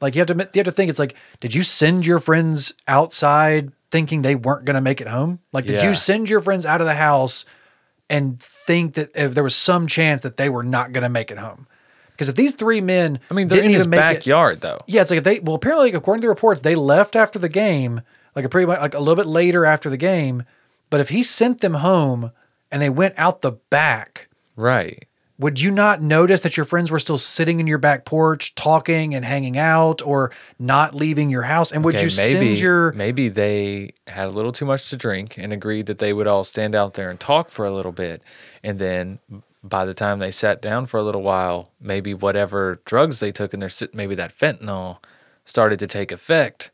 Like 0.00 0.14
you 0.14 0.20
have 0.20 0.28
to 0.28 0.34
you 0.34 0.58
have 0.60 0.64
to 0.66 0.72
think. 0.72 0.90
It's 0.90 0.98
like 0.98 1.14
did 1.40 1.54
you 1.54 1.62
send 1.62 2.04
your 2.06 2.18
friends 2.18 2.74
outside 2.86 3.72
thinking 3.90 4.22
they 4.22 4.34
weren't 4.34 4.64
going 4.64 4.74
to 4.74 4.80
make 4.80 5.00
it 5.00 5.08
home? 5.08 5.40
Like 5.52 5.64
did 5.64 5.78
Yeah. 5.78 5.88
you 5.88 5.94
send 5.94 6.28
your 6.30 6.40
friends 6.40 6.64
out 6.66 6.80
of 6.80 6.86
the 6.86 6.94
house 6.94 7.44
and 8.10 8.38
think 8.40 8.94
that 8.94 9.10
if 9.14 9.34
there 9.34 9.42
was 9.44 9.56
some 9.56 9.86
chance 9.86 10.20
that 10.22 10.36
they 10.36 10.48
were 10.50 10.62
not 10.62 10.92
going 10.92 11.02
to 11.04 11.08
make 11.08 11.30
it 11.30 11.38
home? 11.38 11.66
Because 12.12 12.28
if 12.28 12.34
these 12.36 12.54
three 12.54 12.82
men, 12.82 13.18
I 13.30 13.34
mean, 13.34 13.48
they're 13.48 13.62
in 13.62 13.70
his 13.70 13.86
make 13.86 13.98
it- 13.98 14.00
backyard 14.02 14.60
though. 14.60 14.80
yeah, 14.86 15.00
it's 15.00 15.10
like 15.10 15.18
if 15.18 15.24
they 15.24 15.40
well 15.40 15.54
apparently 15.54 15.92
according 15.94 16.20
to 16.20 16.26
the 16.26 16.28
reports 16.28 16.60
they 16.60 16.74
left 16.74 17.16
after 17.16 17.38
the 17.38 17.48
game, 17.48 18.02
like 18.36 18.44
a 18.44 18.48
pretty 18.50 18.66
much 18.66 18.78
like 18.80 18.92
a 18.94 18.98
little 18.98 19.16
bit 19.16 19.26
later 19.26 19.64
after 19.64 19.88
the 19.88 19.96
game. 19.96 20.42
But 20.90 21.00
if 21.00 21.08
he 21.08 21.22
sent 21.22 21.60
them 21.62 21.74
home 21.74 22.32
and 22.70 22.82
they 22.82 22.90
went 22.90 23.14
out 23.16 23.40
the 23.40 23.52
back, 23.52 24.28
Right. 24.56 25.06
Would 25.40 25.58
you 25.58 25.70
not 25.70 26.02
notice 26.02 26.42
that 26.42 26.58
your 26.58 26.66
friends 26.66 26.90
were 26.90 26.98
still 26.98 27.16
sitting 27.16 27.60
in 27.60 27.66
your 27.66 27.78
back 27.78 28.04
porch 28.04 28.54
talking 28.54 29.14
and 29.14 29.24
hanging 29.24 29.56
out 29.56 30.02
or 30.02 30.30
not 30.58 30.94
leaving 30.94 31.30
your 31.30 31.42
house? 31.42 31.72
And 31.72 31.82
would 31.82 31.94
Okay, 31.94 32.04
you 32.04 32.10
send 32.10 32.58
your 32.58 32.92
maybe 32.92 33.28
they 33.30 33.94
had 34.06 34.28
a 34.28 34.30
little 34.30 34.52
too 34.52 34.66
much 34.66 34.90
to 34.90 34.96
drink 34.96 35.38
and 35.38 35.50
agreed 35.52 35.86
that 35.86 35.98
they 35.98 36.12
would 36.12 36.26
all 36.26 36.44
stand 36.44 36.74
out 36.74 36.92
there 36.92 37.10
and 37.10 37.18
talk 37.18 37.48
for 37.48 37.64
a 37.64 37.70
little 37.70 37.90
bit, 37.92 38.22
and 38.62 38.78
then 38.78 39.18
by 39.62 39.86
the 39.86 39.94
time 39.94 40.18
they 40.18 40.30
sat 40.30 40.60
down 40.60 40.84
for 40.84 40.98
a 40.98 41.02
little 41.02 41.22
while, 41.22 41.72
maybe 41.80 42.12
whatever 42.12 42.80
drugs 42.84 43.20
they 43.20 43.32
took 43.32 43.54
in 43.54 43.60
their 43.60 43.70
maybe 43.94 44.14
that 44.14 44.36
fentanyl 44.36 45.02
started 45.46 45.78
to 45.78 45.86
take 45.86 46.12
effect, 46.12 46.70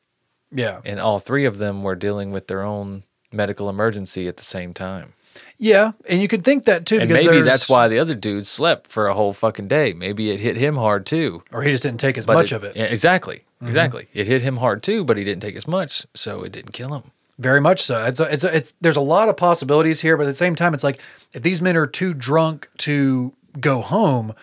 yeah 0.51 0.81
and 0.85 0.99
all 0.99 1.21
three 1.21 1.45
of 1.45 1.59
them 1.59 1.85
were 1.85 1.95
dealing 1.95 2.33
with 2.33 2.49
their 2.49 2.67
own 2.67 3.05
medical 3.33 3.69
emergency 3.69 4.27
at 4.27 4.37
the 4.37 4.45
same 4.45 4.75
time. 4.75 5.13
Yeah, 5.59 5.93
and 6.09 6.21
you 6.21 6.29
could 6.29 6.43
think 6.45 6.65
that 6.65 6.87
too 6.87 6.99
And 6.99 7.09
because 7.09 7.25
maybe 7.27 7.43
that's 7.43 7.69
why 7.69 7.89
the 7.89 7.99
other 7.99 8.15
dude 8.15 8.47
slept 8.47 8.91
for 8.91 9.07
a 9.09 9.15
whole 9.15 9.33
fucking 9.33 9.69
day. 9.69 9.93
Maybe 9.93 10.31
it 10.31 10.41
hit 10.41 10.57
him 10.57 10.77
hard 10.77 11.07
too. 11.07 11.43
or 11.53 11.63
he 11.63 11.71
just 11.71 11.83
didn't 11.83 12.01
take 12.01 12.17
as 12.19 12.27
But 12.27 12.35
much 12.35 12.53
of 12.53 12.65
it. 12.65 12.77
Yeah, 12.77 12.85
exactly. 12.85 13.37
Mm-hmm. 13.57 13.67
Exactly. 13.69 14.09
It 14.13 14.27
hit 14.27 14.43
him 14.43 14.59
hard 14.59 14.83
too, 14.83 15.05
but 15.05 15.17
he 15.17 15.25
didn't 15.25 15.41
take 15.43 15.57
as 15.57 15.67
much, 15.67 16.07
so 16.15 16.43
it 16.43 16.53
didn't 16.53 16.73
kill 16.73 16.95
him. 16.95 17.11
Very 17.39 17.61
much 17.61 17.81
so. 17.83 18.05
It's 18.05 18.21
a, 18.21 18.25
it's 18.33 18.45
a, 18.45 18.57
it's 18.57 18.75
there's 18.81 18.97
a 18.97 19.01
lot 19.03 19.29
of 19.29 19.37
possibilities 19.37 20.01
here, 20.01 20.17
but 20.17 20.25
at 20.25 20.31
the 20.31 20.35
same 20.37 20.55
time, 20.55 20.73
it's 20.75 20.85
like 20.85 21.01
if 21.33 21.43
these 21.43 21.61
men 21.63 21.77
are 21.77 21.87
too 21.87 22.15
drunk 22.15 22.69
to 22.79 23.33
go 23.61 23.81
home, 23.83 24.35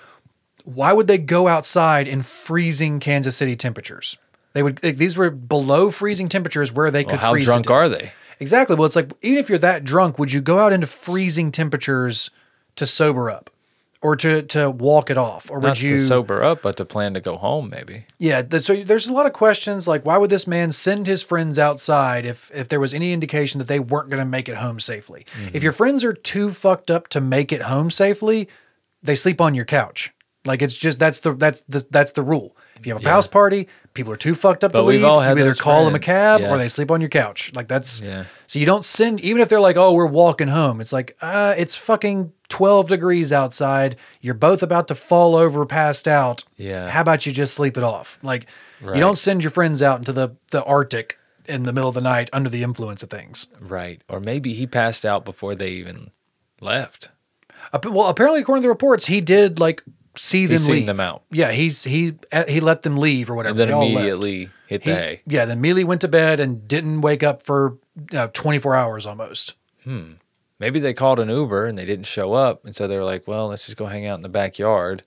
why 0.63 0.93
would 0.93 1.07
they 1.07 1.17
go 1.17 1.47
outside 1.47 2.07
in 2.07 2.21
freezing 2.21 2.99
Kansas 2.99 3.35
City 3.35 3.55
temperatures? 3.55 4.17
They 4.53 4.61
would. 4.63 4.83
like, 4.83 4.97
these 4.97 5.17
were 5.17 5.31
below 5.31 5.89
freezing 5.89 6.29
temperatures 6.29 6.71
where 6.71 6.91
they 6.91 7.03
Well, 7.03 7.13
could 7.15 7.19
how 7.19 7.31
freeze. 7.31 7.45
drunk 7.45 7.69
are 7.71 7.89
they? 7.89 8.11
Exactly. 8.43 8.75
Well, 8.75 8.85
it's 8.85 8.95
like 8.95 9.09
even 9.21 9.37
if 9.39 9.47
you're 9.49 9.57
that 9.59 9.83
drunk, 9.83 10.19
would 10.19 10.31
you 10.33 10.41
go 10.41 10.59
out 10.59 10.73
into 10.73 10.85
freezing 10.85 11.49
temperatures 11.51 12.29
to 12.75 12.85
sober 12.85 13.31
up, 13.31 13.49
or 14.01 14.17
to 14.17 14.41
to 14.43 14.69
walk 14.69 15.09
it 15.09 15.17
off, 15.17 15.49
or 15.49 15.59
would 15.59 15.79
you 15.79 15.89
to 15.89 15.97
sober 15.99 16.43
up, 16.43 16.61
but 16.61 16.75
to 16.77 16.85
plan 16.85 17.13
to 17.13 17.21
go 17.21 17.37
home, 17.37 17.69
maybe. 17.69 18.05
yeah, 18.19 18.41
th- 18.41 18.61
so 18.61 18.83
there's 18.83 19.07
a 19.07 19.13
lot 19.13 19.25
of 19.25 19.33
questions 19.33 19.87
like 19.87 20.05
why 20.05 20.17
would 20.17 20.29
this 20.29 20.45
man 20.45 20.71
send 20.73 21.07
his 21.07 21.23
friends 21.23 21.57
outside 21.57 22.25
if 22.25 22.51
if 22.53 22.67
there 22.67 22.81
was 22.81 22.93
any 22.93 23.13
indication 23.13 23.59
that 23.59 23.69
they 23.69 23.79
weren't 23.79 24.09
going 24.09 24.19
to 24.21 24.29
make 24.29 24.49
it 24.49 24.57
home 24.57 24.79
safely? 24.79 25.25
Mm-hmm. 25.37 25.55
If 25.55 25.63
your 25.63 25.71
friends 25.71 26.03
are 26.03 26.13
too 26.13 26.51
fucked 26.51 26.91
up 26.91 27.07
to 27.09 27.21
make 27.21 27.51
it 27.53 27.63
home 27.63 27.89
safely, 27.89 28.49
they 29.01 29.15
sleep 29.15 29.39
on 29.39 29.55
your 29.55 29.65
couch. 29.65 30.11
Like 30.45 30.61
it's 30.61 30.75
just 30.75 30.99
that's 30.99 31.21
the 31.21 31.33
that's 31.33 31.61
the 31.69 31.85
that's 31.89 32.11
the 32.11 32.21
rule. 32.21 32.57
If 32.75 32.85
you 32.85 32.93
have 32.93 33.05
a 33.05 33.09
house 33.09 33.27
party, 33.27 33.69
people 33.93 34.11
are 34.11 34.17
too 34.17 34.35
fucked 34.35 34.63
up 34.65 34.73
But 34.73 34.79
to 34.79 34.83
leave. 34.83 35.03
all 35.05 35.21
had 35.21 35.37
you 35.37 35.43
either 35.45 35.55
call 35.55 35.85
them 35.85 35.95
a 35.95 35.99
cab 35.99 36.41
Yeah. 36.41 36.51
or 36.53 36.57
they 36.57 36.67
sleep 36.67 36.91
on 36.91 36.99
your 36.99 37.09
couch. 37.09 37.51
Like 37.55 37.69
that's 37.69 38.01
Yeah. 38.01 38.25
so 38.45 38.59
you 38.59 38.65
don't 38.65 38.83
send 38.83 39.21
even 39.21 39.41
if 39.41 39.47
they're 39.47 39.61
like, 39.61 39.77
oh, 39.77 39.93
we're 39.93 40.05
walking 40.05 40.49
home. 40.49 40.81
It's 40.81 40.91
like, 40.91 41.15
uh, 41.21 41.55
it's 41.57 41.75
fucking 41.75 42.33
twelve 42.49 42.89
degrees 42.89 43.31
outside. 43.31 43.95
You're 44.19 44.33
both 44.33 44.61
about 44.61 44.89
to 44.89 44.95
fall 44.95 45.35
over, 45.37 45.65
passed 45.65 46.07
out. 46.09 46.43
Yeah. 46.57 46.89
How 46.89 46.99
about 47.01 47.25
you 47.25 47.31
just 47.31 47.53
sleep 47.53 47.77
it 47.77 47.83
off? 47.83 48.19
Like 48.21 48.45
Right. 48.81 48.95
you 48.95 48.99
don't 49.01 49.17
send 49.17 49.43
your 49.45 49.51
friends 49.51 49.81
out 49.81 49.99
into 49.99 50.11
the 50.11 50.31
the 50.51 50.61
Arctic 50.65 51.17
in 51.45 51.63
the 51.63 51.71
middle 51.71 51.87
of 51.89 51.95
the 51.95 52.01
night 52.01 52.29
under 52.33 52.49
the 52.49 52.63
influence 52.63 53.01
of 53.01 53.09
things. 53.09 53.47
Right. 53.61 54.01
Or 54.09 54.19
maybe 54.19 54.53
he 54.53 54.67
passed 54.67 55.05
out 55.05 55.23
before 55.23 55.55
they 55.55 55.69
even 55.69 56.11
left. 56.59 57.11
Well, 57.85 58.07
apparently, 58.07 58.41
according 58.41 58.61
to 58.63 58.65
the 58.65 58.69
reports, 58.71 59.05
he 59.05 59.21
did 59.21 59.57
like 59.59 59.83
see 60.15 60.45
them 60.45 60.57
seen 60.57 60.75
leave. 60.75 60.85
them 60.87 60.99
out. 60.99 61.23
Yeah, 61.31 61.51
he's 61.51 61.83
he 61.83 62.15
uh, 62.31 62.43
he 62.47 62.59
let 62.59 62.81
them 62.83 62.97
leave 62.97 63.29
or 63.29 63.35
whatever. 63.35 63.51
And 63.61 63.71
then 63.71 63.79
They 63.79 63.91
immediately 63.91 64.49
hit 64.67 64.83
He- 64.83 64.91
the 64.91 64.95
hay. 64.95 65.21
yeah, 65.27 65.45
then 65.45 65.57
immediately 65.57 65.83
went 65.85 66.01
to 66.01 66.07
bed 66.07 66.39
and 66.39 66.67
didn't 66.67 67.01
wake 67.01 67.23
up 67.23 67.43
for 67.43 67.77
uh, 68.13 68.27
24 68.27 68.75
hours 68.75 69.05
almost. 69.05 69.55
Hmm. 69.83 70.13
Maybe 70.59 70.79
they 70.79 70.93
called 70.93 71.19
an 71.19 71.29
Uber 71.29 71.65
and 71.65 71.77
they 71.77 71.85
didn't 71.85 72.05
show 72.05 72.33
up. 72.33 72.63
And 72.63 72.75
so 72.75 72.87
they 72.87 72.95
were 72.97 73.03
like, 73.03 73.27
well, 73.27 73.47
let's 73.49 73.65
just 73.65 73.77
go 73.77 73.85
hang 73.87 74.05
out 74.05 74.15
in 74.15 74.21
the 74.21 74.29
backyard. 74.29 75.03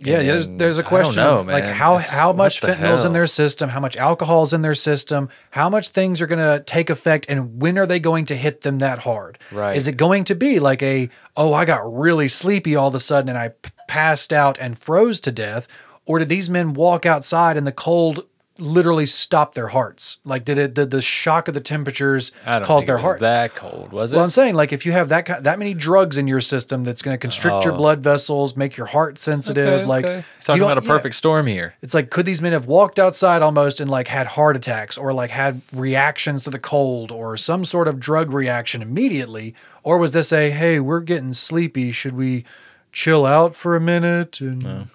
Yeah, 0.00 0.18
And 0.20 0.28
there's 0.28 0.48
there's 0.50 0.78
a 0.78 0.80
I 0.80 0.82
don't 0.82 0.88
question 0.88 1.24
know, 1.24 1.40
of 1.40 1.46
like 1.48 1.64
how 1.64 1.94
It's- 1.96 2.12
how 2.14 2.32
much 2.32 2.60
the 2.60 2.68
fentanyl's 2.68 3.04
in 3.04 3.12
their 3.12 3.26
system, 3.26 3.70
how 3.70 3.80
much 3.80 3.96
alcohol's 3.96 4.52
in 4.52 4.62
their 4.62 4.74
system, 4.74 5.28
how 5.50 5.68
much 5.68 5.88
things 5.88 6.20
are 6.22 6.26
going 6.26 6.38
to 6.38 6.62
take 6.64 6.88
effect, 6.88 7.26
and 7.28 7.60
when 7.60 7.76
are 7.78 7.86
they 7.86 7.98
going 7.98 8.24
to 8.26 8.36
hit 8.36 8.60
them 8.60 8.78
that 8.78 9.00
hard? 9.00 9.38
Right. 9.50 9.76
Is 9.76 9.88
it 9.88 9.96
going 9.96 10.24
to 10.24 10.34
be 10.34 10.60
like 10.60 10.82
a 10.82 11.08
oh 11.36 11.52
I 11.52 11.64
got 11.64 11.80
really 11.92 12.28
sleepy 12.28 12.76
all 12.76 12.88
of 12.88 12.94
a 12.94 13.00
sudden 13.00 13.28
and 13.28 13.38
I 13.38 13.48
p- 13.48 13.70
passed 13.88 14.32
out 14.32 14.56
and 14.60 14.78
froze 14.78 15.18
to 15.20 15.32
death, 15.32 15.66
or 16.06 16.18
did 16.20 16.28
these 16.28 16.48
men 16.48 16.74
walk 16.74 17.04
outside 17.04 17.56
in 17.56 17.64
the 17.64 17.72
cold 17.72 18.24
literally 18.58 19.06
stop 19.06 19.54
their 19.54 19.68
hearts? 19.68 20.18
Like 20.24 20.44
did 20.44 20.58
it 20.58 20.74
did 20.74 20.90
the 20.90 21.00
shock 21.00 21.48
of 21.48 21.54
the 21.54 21.60
temperatures 21.60 22.32
I 22.44 22.58
don't 22.58 22.66
cause 22.66 22.80
think 22.82 22.86
their 22.88 22.96
it 22.96 22.98
was 22.98 23.04
heart? 23.04 23.20
that 23.20 23.54
cold, 23.54 23.92
was 23.92 24.12
it? 24.12 24.16
Well, 24.16 24.24
I'm 24.24 24.30
saying 24.30 24.54
like 24.54 24.72
if 24.72 24.84
you 24.84 24.92
have 24.92 25.08
that 25.10 25.26
ki- 25.26 25.34
that 25.40 25.58
many 25.58 25.74
drugs 25.74 26.16
in 26.16 26.26
your 26.28 26.40
system, 26.40 26.84
that's 26.84 27.02
going 27.02 27.14
to 27.14 27.18
constrict 27.18 27.64
your 27.64 27.74
Oh. 27.74 27.76
blood 27.76 28.02
vessels, 28.02 28.56
make 28.56 28.76
your 28.76 28.86
heart 28.86 29.18
sensitive. 29.18 29.80
Okay, 29.80 29.84
like 29.84 30.04
okay. 30.04 30.16
you 30.18 30.24
He's 30.36 30.44
talking 30.46 30.60
don't- 30.60 30.70
about 30.72 30.82
a 30.82 30.86
yeah. 30.86 30.92
perfect 30.96 31.14
storm 31.14 31.46
here. 31.46 31.74
It's 31.82 31.94
like 31.94 32.10
could 32.10 32.26
these 32.26 32.42
men 32.42 32.52
have 32.52 32.66
walked 32.66 32.98
outside 32.98 33.42
almost 33.42 33.80
and 33.80 33.90
like 33.90 34.08
had 34.08 34.26
heart 34.26 34.56
attacks 34.56 34.98
or 34.98 35.12
like 35.12 35.30
had 35.30 35.62
reactions 35.72 36.42
to 36.44 36.50
the 36.50 36.58
cold 36.58 37.10
or 37.12 37.36
some 37.36 37.64
sort 37.64 37.88
of 37.88 38.00
drug 38.00 38.32
reaction 38.32 38.82
immediately, 38.82 39.54
or 39.82 39.98
was 39.98 40.12
this 40.12 40.32
a 40.32 40.50
hey 40.50 40.80
we're 40.80 41.00
getting 41.00 41.32
sleepy, 41.32 41.92
should 41.92 42.12
we 42.16 42.44
chill 42.90 43.24
out 43.24 43.54
for 43.54 43.76
a 43.76 43.80
minute? 43.80 44.40
And 44.40 44.88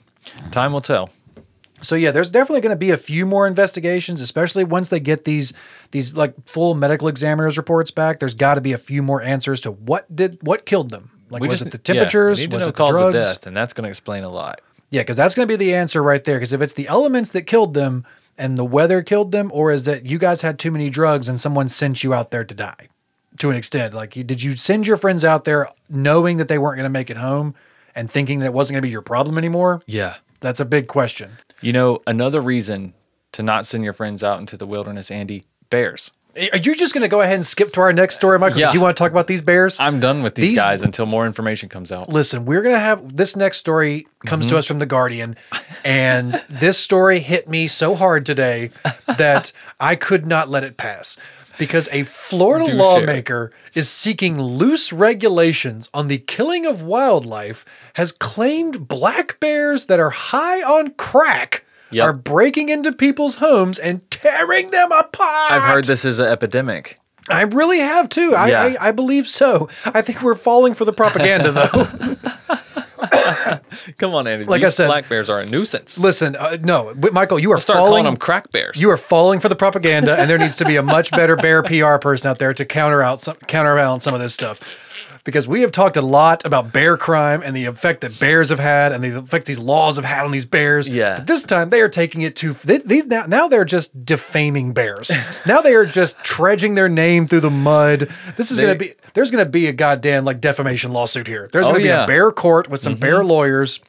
Time 0.52 0.74
will 0.74 0.82
tell. 0.82 1.10
So 1.84 1.96
yeah, 1.96 2.12
there's 2.12 2.32
definitely 2.32 2.62
going 2.62 2.72
to 2.72 2.78
be 2.78 2.92
a 2.92 2.98
few 2.98 3.26
more 3.26 3.46
investigations, 3.46 4.22
especially 4.22 4.64
once 4.64 4.90
they 4.90 5.00
get 5.00 5.26
these 5.26 5.54
these 5.92 6.14
like 6.14 6.34
full 6.48 6.76
medical 6.76 7.08
examiners 7.08 7.58
reports 7.58 7.92
back. 7.92 8.20
There's 8.20 8.34
got 8.34 8.56
to 8.56 8.62
be 8.62 8.74
a 8.74 8.78
few 8.78 9.04
more 9.04 9.22
answers 9.22 9.62
to 9.62 9.72
what 9.72 10.14
did 10.16 10.40
what 10.42 10.66
killed 10.66 10.90
them. 10.90 11.12
Like 11.30 11.42
was 11.42 11.62
it 11.62 11.72
the 11.72 11.78
yeah, 11.78 12.00
temperatures? 12.00 12.40
we 12.40 12.48
to 12.48 12.56
was 12.56 12.64
it 12.64 12.68
the 12.68 12.74
cause 12.74 12.96
of 12.96 13.12
drugs? 13.12 13.34
death, 13.34 13.48
and 13.48 13.56
that's 13.56 13.74
going 13.74 13.84
to 13.84 13.90
explain 13.90 14.24
a 14.24 14.30
lot. 14.30 14.62
Yeah, 14.90 15.02
because 15.02 15.18
that's 15.18 15.36
going 15.36 15.48
to 15.48 15.52
be 15.52 15.56
the 15.56 15.74
answer 15.74 16.04
right 16.04 16.24
there. 16.24 16.38
Because 16.38 16.54
if 16.54 16.62
it's 16.62 16.74
the 16.74 16.88
elements 16.88 17.32
that 17.32 17.44
killed 17.44 17.74
them 17.74 18.06
and 18.38 18.58
the 18.58 18.66
weather 18.66 19.02
killed 19.02 19.32
them, 19.32 19.50
or 19.54 19.72
is 19.72 19.88
it 19.88 20.06
you 20.06 20.20
guys 20.20 20.44
had 20.44 20.60
too 20.60 20.72
many 20.72 20.90
drugs 20.90 21.28
and 21.28 21.40
someone 21.40 21.68
sent 21.68 22.04
you 22.04 22.14
out 22.14 22.32
there 22.32 22.44
to 22.44 22.54
die? 22.54 22.90
To 23.40 23.50
an 23.50 23.56
extent, 23.56 23.96
like 23.96 24.16
you, 24.16 24.24
did 24.24 24.44
you 24.44 24.56
send 24.56 24.86
your 24.86 24.98
friends 24.98 25.26
out 25.26 25.44
there 25.44 25.68
knowing 25.90 26.38
that 26.38 26.48
they 26.48 26.60
weren't 26.60 26.78
going 26.78 26.86
to 26.86 26.92
make 26.92 27.10
it 27.10 27.18
home 27.18 27.56
and 27.96 28.10
thinking 28.10 28.40
that 28.40 28.46
it 28.46 28.54
wasn't 28.54 28.76
going 28.76 28.84
to 28.84 28.88
be 28.88 28.92
your 28.92 29.02
problem 29.02 29.40
anymore? 29.40 29.82
Yeah. 29.88 30.16
That's 30.44 30.60
a 30.60 30.66
big 30.66 30.88
question. 30.88 31.32
You 31.64 31.74
know, 31.74 32.02
another 32.06 32.42
reason 32.42 32.94
to 33.34 33.44
not 33.44 33.66
send 33.66 33.84
your 33.84 33.94
friends 33.94 34.24
out 34.24 34.40
into 34.40 34.58
the 34.58 34.68
wilderness, 34.68 35.10
Andy, 35.10 35.46
bears. 35.70 36.12
Are 36.36 36.58
you 36.58 36.76
just 36.76 36.96
going 36.96 37.04
to 37.04 37.08
go 37.08 37.22
ahead 37.22 37.36
and 37.36 37.46
skip 37.46 37.74
to 37.74 37.82
our 37.82 37.94
next 37.94 38.16
story, 38.16 38.40
Michael? 38.40 38.60
Yeah. 38.60 38.74
You 38.74 38.82
want 38.82 38.98
to 38.98 39.02
talk 39.02 39.12
about 39.12 39.28
these 39.28 39.44
bears? 39.44 39.80
I'm 39.80 40.00
done 40.00 40.24
with 40.24 40.34
these, 40.34 40.50
These- 40.50 40.60
guys 40.60 40.82
until 40.82 41.06
more 41.06 41.28
information 41.28 41.70
comes 41.70 41.92
out. 41.92 42.10
Listen, 42.10 42.46
we're 42.46 42.64
going 42.64 42.74
to 42.74 42.80
have 42.80 43.16
this 43.16 43.36
next 43.36 43.60
story 43.60 44.08
comes 44.26 44.48
to 44.48 44.54
mm-hmm. 44.54 44.60
us 44.60 44.66
from 44.66 44.80
The 44.80 44.88
Guardian. 44.88 45.36
And 45.86 46.42
this 46.50 46.80
story 46.80 47.20
hit 47.20 47.48
me 47.48 47.68
so 47.68 47.94
hard 47.94 48.26
today 48.26 48.72
that 49.06 49.52
I 49.80 49.96
could 49.96 50.26
not 50.26 50.50
let 50.50 50.64
it 50.64 50.76
pass 50.76 51.18
because 51.60 51.88
a 51.92 52.04
Florida 52.04 52.66
Do 52.66 52.72
share. 52.72 52.80
lawmaker 52.80 53.52
is 53.74 53.90
seeking 53.90 54.42
loose 54.42 54.92
regulations 54.94 55.90
on 55.94 56.08
the 56.08 56.18
killing 56.18 56.66
of 56.66 56.82
wildlife, 56.82 57.64
has 57.96 58.12
claimed 58.12 58.88
black 58.88 59.40
bears 59.40 59.86
that 59.88 60.00
are 60.00 60.10
high 60.12 60.62
on 60.62 60.92
crack 60.92 61.66
Yep. 61.92 62.06
are 62.06 62.14
breaking 62.14 62.70
into 62.70 62.92
people's 62.92 63.36
homes 63.36 63.78
and 63.78 64.10
tearing 64.10 64.72
them 64.72 64.92
apart. 64.92 65.52
I've 65.52 65.62
heard 65.64 65.84
this 65.84 66.06
is 66.06 66.18
an 66.20 66.26
epidemic. 66.26 66.98
I 67.30 67.42
really 67.44 67.78
have 67.80 68.10
too. 68.10 68.34
I, 68.36 68.50
Yeah. 68.50 68.64
I, 68.82 68.88
I 68.88 68.92
believe 68.92 69.28
so. 69.28 69.70
I 69.86 70.02
think 70.02 70.24
we're 70.24 70.34
falling 70.34 70.74
for 70.74 70.86
the 70.86 70.92
propaganda 70.94 71.52
though. 71.52 72.18
Come 73.98 74.14
on, 74.16 74.28
Andy. 74.28 74.46
Like 74.46 74.62
I 74.62 74.66
These 74.66 74.76
said- 74.76 74.88
black 74.88 75.08
bears 75.10 75.30
are 75.30 75.40
a 75.42 75.46
nuisance. 75.46 75.98
Listen, 76.00 76.36
uh, 76.36 76.58
no, 76.62 76.94
Michael, 77.12 77.40
you 77.40 77.52
are 77.52 77.60
Start 77.60 77.78
falling. 77.78 77.90
calling 77.92 78.04
them 78.06 78.18
crack 78.18 78.52
bears. 78.52 78.82
You 78.82 78.90
are 78.90 78.98
falling 78.98 79.40
for 79.40 79.50
the 79.50 79.56
propaganda, 79.56 80.16
and 80.18 80.30
there 80.30 80.38
needs 80.38 80.56
to 80.58 80.66
be 80.66 80.76
a 80.76 80.82
much 80.84 81.12
better 81.12 81.36
bear 81.36 81.64
PR 81.64 81.98
person 81.98 82.30
out 82.30 82.40
there 82.40 82.54
to 82.54 82.66
counter 82.66 83.02
out 83.02 83.20
some 83.20 83.36
counterbalance 83.48 84.04
some 84.04 84.14
of 84.14 84.20
this 84.20 84.34
stuff. 84.34 84.60
Because 85.26 85.48
we 85.48 85.62
have 85.62 85.72
talked 85.72 85.96
a 85.96 86.02
lot 86.02 86.44
about 86.46 86.74
bear 86.74 86.98
crime 86.98 87.42
and 87.46 87.56
the 87.56 87.64
effect 87.64 88.02
that 88.02 88.20
bears 88.20 88.50
have 88.50 88.60
had, 88.60 88.92
and 88.92 89.02
the 89.02 89.20
effect 89.20 89.46
these 89.46 89.58
laws 89.58 89.96
have 89.96 90.04
had 90.04 90.26
on 90.26 90.32
these 90.32 90.46
bears. 90.46 90.86
Yeah. 90.86 91.20
But 91.20 91.28
this 91.28 91.44
time 91.46 91.70
they 91.70 91.80
are 91.80 91.88
taking 91.88 92.24
it 92.24 92.36
to 92.38 92.52
They, 92.52 92.80
these 92.80 93.06
now, 93.08 93.26
now 93.26 93.48
they're 93.48 93.64
just 93.64 94.04
defaming 94.06 94.74
bears. 94.74 95.12
now 95.48 95.62
they 95.62 95.76
are 95.76 95.86
just 95.86 96.22
trudging 96.26 96.76
their 96.76 96.90
name 96.90 97.26
through 97.28 97.40
the 97.40 97.50
mud. 97.50 98.10
This 98.36 98.52
is 98.52 98.58
They- 98.58 98.66
to 98.66 98.76
be. 98.76 98.94
There's 99.14 99.30
going 99.32 99.46
to 99.46 99.50
be 99.50 99.68
a 99.68 99.72
goddamn 99.74 100.26
like 100.26 100.42
defamation 100.42 100.92
lawsuit 100.92 101.28
here. 101.28 101.48
There's 101.54 101.68
Oh, 101.68 101.72
going 101.72 101.82
to 101.82 101.86
be 101.86 101.90
yeah. 101.90 102.04
a 102.04 102.08
bear 102.08 102.32
court 102.32 102.68
with 102.70 102.82
some 102.82 102.94
Mm-hmm. 102.94 103.00
bear 103.02 103.24
lawyers. 103.24 103.80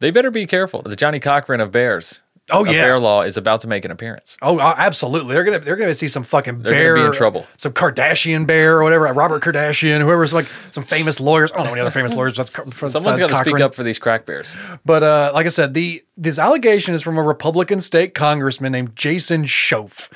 they 0.00 0.10
better 0.12 0.30
be 0.30 0.46
careful. 0.46 0.82
The 0.82 0.94
Johnnie 0.94 1.18
Cochran 1.18 1.60
of 1.60 1.72
bears. 1.72 2.20
Oh, 2.52 2.60
of 2.64 2.68
yeah. 2.72 2.82
bear 2.82 2.98
law 3.00 3.22
is 3.22 3.36
about 3.36 3.60
to 3.62 3.68
make 3.68 3.84
an 3.84 3.90
appearance. 3.90 4.36
Oh, 4.40 4.58
uh, 4.58 4.74
absolutely. 4.76 5.34
They're 5.34 5.42
gonna 5.42 5.58
they're 5.58 5.74
gonna 5.76 5.94
see 5.94 6.06
some 6.06 6.22
fucking 6.22 6.62
They're 6.62 6.72
gonna 6.72 6.84
bear. 6.84 6.94
be 6.94 7.00
in 7.02 7.12
trouble. 7.12 7.44
Some 7.56 7.72
Kardashian 7.72 8.46
bear 8.46 8.78
or 8.78 8.84
whatever. 8.84 9.04
Robert 9.12 9.42
Kardashian, 9.42 10.00
whoever's 10.00 10.32
like 10.32 10.46
some 10.70 10.84
famous 10.84 11.18
lawyers. 11.18 11.50
I 11.50 11.56
don't 11.56 11.66
know 11.66 11.72
any 11.72 11.80
other 11.80 11.90
famous 11.90 12.14
lawyers. 12.14 12.36
But 12.36 12.46
Someone's 12.46 13.18
got 13.18 13.28
to 13.28 13.34
speak 13.36 13.58
up 13.60 13.74
for 13.74 13.82
these 13.82 13.98
crack 13.98 14.26
bears. 14.26 14.56
But 14.84 15.02
uh, 15.02 15.32
like 15.34 15.46
I 15.46 15.48
said, 15.48 15.74
the 15.74 16.04
this 16.16 16.38
allegation 16.38 16.94
is 16.94 17.02
from 17.02 17.18
a 17.18 17.22
Republican 17.22 17.80
state 17.80 18.14
congressman 18.14 18.70
named 18.72 18.94
Jason 18.94 19.44
Shoaf, 19.44 20.08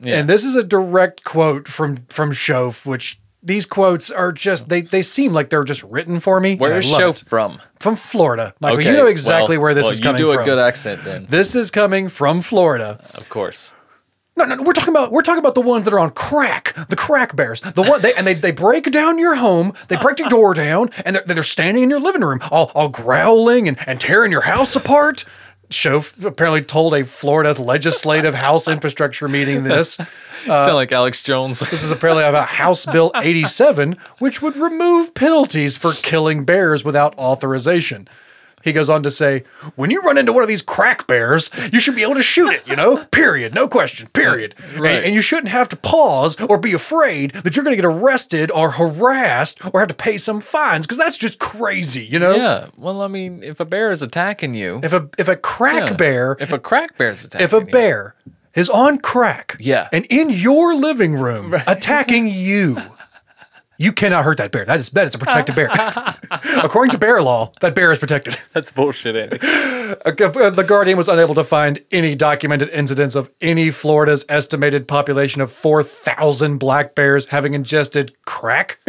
Yeah. 0.00 0.18
and 0.18 0.28
this 0.28 0.42
is 0.44 0.56
a 0.56 0.62
direct 0.62 1.22
quote 1.24 1.68
from 1.68 1.98
from 2.08 2.32
Shoaf, 2.32 2.86
which. 2.86 3.20
These 3.44 3.66
quotes 3.66 4.10
are 4.10 4.32
just 4.32 4.68
they 4.70 4.80
they 4.80 5.02
seem 5.02 5.32
like 5.34 5.50
they're 5.50 5.64
just 5.64 5.82
written 5.84 6.18
for 6.18 6.40
me. 6.40 6.56
Where's 6.56 6.88
Show 6.88 7.10
it. 7.10 7.22
from? 7.26 7.60
From 7.78 7.94
Florida. 7.94 8.54
Michael, 8.60 8.80
you 8.80 8.92
know 8.92 9.06
exactly 9.06 9.58
well- 9.58 9.64
where 9.64 9.74
this 9.74 9.84
well, 9.84 9.92
is 9.92 10.00
coming 10.00 10.20
You 10.20 10.26
do 10.26 10.32
a 10.32 10.34
from. 10.36 10.44
good 10.44 10.58
accent 10.58 11.04
then, 11.04 11.26
this 11.28 11.54
is 11.54 11.70
coming 11.70 12.08
from 12.08 12.40
Florida. 12.42 12.98
of 13.14 13.28
course. 13.28 13.74
No, 14.36 14.44
no, 14.46 14.56
no, 14.56 14.62
we're 14.64 14.72
talking 14.72 14.92
about 14.92 15.12
we're 15.12 15.22
talking 15.22 15.38
about 15.38 15.54
the 15.54 15.60
ones 15.60 15.84
that 15.84 15.94
are 15.94 16.00
on 16.00 16.10
crack, 16.10 16.74
the 16.88 16.96
crack 16.96 17.36
bears, 17.36 17.60
the 17.60 17.82
one 17.82 18.00
they 18.02 18.14
and 18.14 18.26
they, 18.26 18.34
they 18.34 18.50
break 18.50 18.90
down 18.90 19.16
your 19.16 19.36
home, 19.36 19.74
they 19.86 19.96
break 19.96 20.18
your 20.18 20.28
door 20.28 20.54
down, 20.54 20.90
and 21.04 21.14
they're, 21.14 21.22
they're 21.24 21.42
standing 21.44 21.84
in 21.84 21.90
your 21.90 22.00
living 22.00 22.22
room, 22.24 22.40
all, 22.50 22.72
all 22.74 22.88
growling 22.88 23.68
and, 23.68 23.76
and 23.86 24.00
tearing 24.00 24.32
your 24.32 24.40
house 24.40 24.74
apart. 24.74 25.24
Show 25.74 26.04
apparently 26.24 26.62
told 26.62 26.94
a 26.94 27.04
Florida 27.04 27.60
legislative 27.60 28.34
House 28.34 28.68
infrastructure 28.68 29.28
meeting 29.28 29.64
this. 29.64 29.98
Sound 30.46 30.74
like 30.74 30.92
Alex 30.92 31.22
Jones. 31.22 31.60
This 31.60 31.82
is 31.82 31.90
apparently 31.90 32.24
about 32.24 32.48
House 32.48 32.84
Bill 32.86 33.10
87, 33.14 33.96
which 34.18 34.42
would 34.42 34.56
remove 34.56 35.14
penalties 35.14 35.76
for 35.76 35.92
killing 35.92 36.44
bears 36.44 36.84
without 36.84 37.16
authorization. 37.18 38.08
He 38.64 38.72
goes 38.72 38.88
on 38.88 39.02
to 39.02 39.10
say, 39.10 39.44
when 39.76 39.90
you 39.90 40.00
run 40.00 40.16
into 40.18 40.32
one 40.32 40.42
of 40.42 40.48
these 40.48 40.62
crack 40.62 41.06
bears, 41.06 41.50
you 41.72 41.78
should 41.78 41.94
be 41.94 42.02
able 42.02 42.14
to 42.14 42.22
shoot 42.22 42.50
it, 42.50 42.66
you 42.66 42.74
know? 42.74 43.04
Period. 43.12 43.54
No 43.54 43.68
question. 43.68 44.08
Period. 44.08 44.54
Right. 44.76 44.96
And, 44.96 45.04
and 45.06 45.14
you 45.14 45.20
shouldn't 45.20 45.48
have 45.48 45.68
to 45.68 45.76
pause 45.76 46.40
or 46.40 46.56
be 46.58 46.72
afraid 46.72 47.32
that 47.32 47.54
you're 47.54 47.64
going 47.64 47.76
to 47.76 47.82
get 47.82 47.84
arrested 47.88 48.50
or 48.50 48.70
harassed 48.72 49.58
or 49.74 49.80
have 49.80 49.88
to 49.88 49.94
pay 49.94 50.16
some 50.18 50.40
fines 50.40 50.86
because 50.86 50.98
that's 50.98 51.18
just 51.18 51.38
crazy, 51.38 52.04
you 52.04 52.18
know? 52.18 52.34
yeah. 52.34 52.68
Well, 52.76 53.02
I 53.02 53.08
mean, 53.08 53.42
if 53.42 53.60
a 53.60 53.64
bear 53.64 53.90
is 53.90 54.00
attacking 54.02 54.54
you, 54.54 54.80
If 54.82 54.92
a 54.92 55.08
if 55.18 55.28
a 55.28 55.36
crack 55.36 55.90
yeah. 55.90 55.96
bear 55.96 56.36
if 56.40 56.52
a 56.52 56.58
crack 56.58 56.96
bear 56.96 57.10
is 57.10 57.24
attacking 57.24 57.44
if 57.44 57.52
a 57.52 57.58
you, 57.58 57.64
bear 57.66 58.14
is 58.54 58.70
on 58.70 58.98
crack 58.98 59.56
Yeah. 59.60 59.88
and 59.92 60.04
in 60.06 60.30
your 60.30 60.74
living 60.74 61.14
room 61.16 61.54
attacking 61.66 62.28
you 62.28 62.78
you 63.78 63.92
cannot 63.92 64.24
hurt 64.24 64.38
that 64.38 64.50
bear 64.52 64.64
that 64.64 64.78
is 64.80 64.90
that 64.90 65.06
is 65.06 65.14
a 65.14 65.18
protected 65.18 65.54
bear 65.54 65.68
according 66.62 66.90
to 66.90 66.98
bear 66.98 67.22
law 67.22 67.52
that 67.60 67.74
bear 67.74 67.92
is 67.92 67.98
protected 67.98 68.36
that's 68.52 68.70
bullshit, 68.70 69.16
Andy. 69.16 69.38
Uh, 69.42 70.50
the 70.50 70.64
guardian 70.66 70.96
was 70.96 71.08
unable 71.08 71.34
to 71.34 71.44
find 71.44 71.78
any 71.92 72.14
documented 72.14 72.68
incidents 72.70 73.14
of 73.14 73.30
any 73.40 73.70
florida's 73.70 74.24
estimated 74.28 74.86
population 74.88 75.40
of 75.40 75.52
4000 75.52 76.58
black 76.58 76.94
bears 76.94 77.26
having 77.26 77.54
ingested 77.54 78.16
crack 78.24 78.78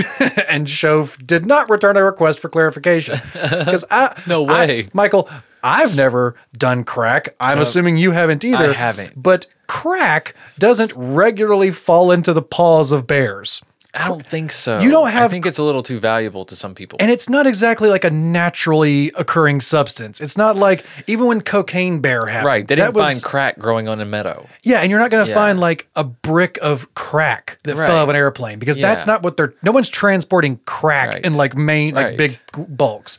and 0.49 0.67
Shoaf 0.67 1.25
did 1.25 1.45
not 1.45 1.69
return 1.69 1.97
a 1.97 2.03
request 2.03 2.39
for 2.39 2.49
clarification 2.49 3.19
because 3.33 3.83
i 3.91 4.19
No 4.27 4.45
I- 4.45 4.65
way. 4.67 4.87
michael 4.93 5.29
I've 5.67 5.95
never 5.95 6.35
done 6.55 6.83
crack. 6.83 7.33
I'm 7.39 7.57
assuming 7.57 7.97
you 7.97 8.11
haven't 8.11 8.45
either. 8.45 8.69
I 8.69 8.73
haven't. 8.73 9.13
But 9.19 9.47
crack 9.65 10.35
doesn't 10.59 10.93
regularly 10.95 11.71
fall 11.71 12.11
into 12.11 12.33
the 12.33 12.43
paws 12.43 12.91
of 12.91 13.07
bears. 13.07 13.63
I 13.95 14.07
don't 14.07 14.25
think 14.25 14.51
so. 14.51 14.79
You 14.79 14.91
don't 14.91 15.09
have. 15.09 15.23
I 15.23 15.27
think 15.29 15.45
it's 15.45 15.57
a 15.57 15.63
little 15.63 15.83
too 15.83 15.99
valuable 15.99 16.45
to 16.45 16.55
some 16.55 16.75
people. 16.75 16.97
And 16.99 17.09
it's 17.09 17.29
not 17.29 17.47
exactly 17.47 17.89
like 17.89 18.03
a 18.03 18.09
naturally 18.11 19.11
occurring 19.15 19.61
substance. 19.61 20.21
It's 20.21 20.37
not 20.37 20.55
like 20.57 20.85
even 21.07 21.27
when 21.27 21.41
cocaine 21.41 21.99
bear 21.99 22.25
happened. 22.25 22.45
right. 22.45 22.67
They 22.67 22.75
didn't 22.75 22.93
was- 22.93 23.05
find 23.13 23.23
crack 23.23 23.57
growing 23.57 23.87
on 23.87 23.99
a 24.01 24.05
meadow. 24.05 24.47
Yeah, 24.63 24.79
and 24.79 24.89
you're 24.91 24.99
not 24.99 25.09
going 25.11 25.23
to 25.25 25.29
Yeah. 25.29 25.35
find 25.35 25.59
like 25.59 25.87
a 25.95 26.03
brick 26.03 26.57
of 26.61 26.93
crack 26.95 27.57
that 27.63 27.75
Right. 27.75 27.87
fell 27.87 27.97
out 27.97 28.03
of 28.03 28.09
an 28.09 28.15
airplane 28.15 28.59
because 28.59 28.77
that's 28.77 29.05
not 29.05 29.23
what 29.23 29.37
they're. 29.37 29.53
No 29.63 29.71
one's 29.71 29.89
transporting 29.89 30.59
crack 30.65 31.09
Right. 31.13 31.25
in 31.25 31.33
like 31.33 31.55
main 31.55 31.93
like 31.95 32.05
Right. 32.05 32.17
big 32.17 32.37
bulks. 32.67 33.17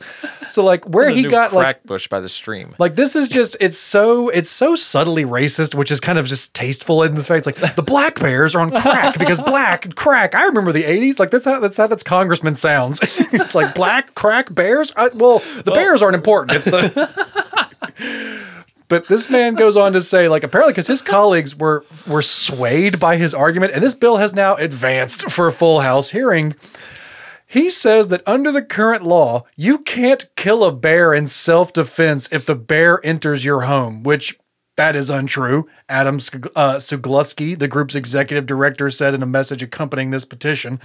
So 0.49 0.63
like 0.63 0.85
where 0.89 1.09
he 1.09 1.23
got 1.23 1.49
crack 1.51 1.63
like 1.65 1.83
bush 1.85 2.07
by 2.07 2.19
the 2.19 2.29
stream. 2.29 2.75
Like 2.77 2.95
this 2.95 3.15
is 3.15 3.27
just 3.29 3.57
it's 3.59 3.77
so 3.77 4.29
it's 4.29 4.49
so 4.49 4.75
subtly 4.75 5.25
racist, 5.25 5.75
which 5.75 5.91
is 5.91 5.99
kind 5.99 6.17
of 6.19 6.27
just 6.27 6.53
tasteful 6.53 7.03
in 7.03 7.15
the 7.15 7.23
face. 7.23 7.45
Like 7.45 7.75
the 7.75 7.81
black 7.83 8.19
bears 8.19 8.55
are 8.55 8.59
on 8.61 8.71
crack 8.71 9.17
because 9.17 9.39
black 9.39 9.95
crack. 9.95 10.35
I 10.35 10.45
remember 10.45 10.66
the 10.71 10.83
'80s. 10.83 11.19
Like 11.19 11.31
that's 11.31 11.45
how 11.45 11.59
that's 11.59 11.77
how 11.77 11.87
that's 11.87 12.03
congressman 12.03 12.55
sounds. 12.55 12.99
it's 13.33 13.55
like 13.55 13.75
black 13.75 14.15
crack 14.15 14.53
bears. 14.53 14.91
I, 14.95 15.09
well, 15.09 15.39
the 15.63 15.71
bears 15.71 16.01
aren't 16.01 16.15
important. 16.15 16.55
It's 16.55 16.65
the. 16.65 18.43
But 18.89 19.09
this 19.09 19.29
man 19.29 19.55
goes 19.55 19.75
on 19.75 19.93
to 19.93 20.01
say, 20.01 20.29
like, 20.29 20.43
apparently, 20.43 20.71
because 20.71 20.87
his 20.87 21.01
colleagues 21.01 21.55
were 21.55 21.83
were 22.07 22.21
swayed 22.21 22.99
by 22.99 23.17
his 23.17 23.33
argument, 23.33 23.73
and 23.73 23.83
this 23.83 23.95
bill 23.95 24.17
has 24.17 24.33
now 24.33 24.55
advanced 24.55 25.29
for 25.29 25.47
a 25.47 25.51
full 25.51 25.81
House 25.81 26.11
hearing. 26.11 26.55
He 27.45 27.69
says 27.69 28.09
that 28.09 28.27
under 28.27 28.51
the 28.51 28.61
current 28.61 29.03
law, 29.03 29.45
you 29.55 29.79
can't 29.79 30.29
kill 30.35 30.63
a 30.63 30.71
bear 30.71 31.13
in 31.13 31.27
self 31.27 31.73
defense 31.73 32.29
if 32.31 32.45
the 32.45 32.55
bear 32.55 33.05
enters 33.05 33.43
your 33.43 33.61
home, 33.61 34.03
which 34.03 34.37
that 34.77 34.95
is 34.95 35.09
untrue. 35.09 35.67
Adam 35.89 36.15
uh, 36.15 36.77
Sugalski, 36.77 37.57
the 37.57 37.67
group's 37.67 37.95
executive 37.95 38.45
director, 38.45 38.89
said 38.89 39.13
in 39.13 39.23
a 39.23 39.27
message 39.27 39.61
accompanying 39.61 40.11
this 40.11 40.25
petition 40.25 40.79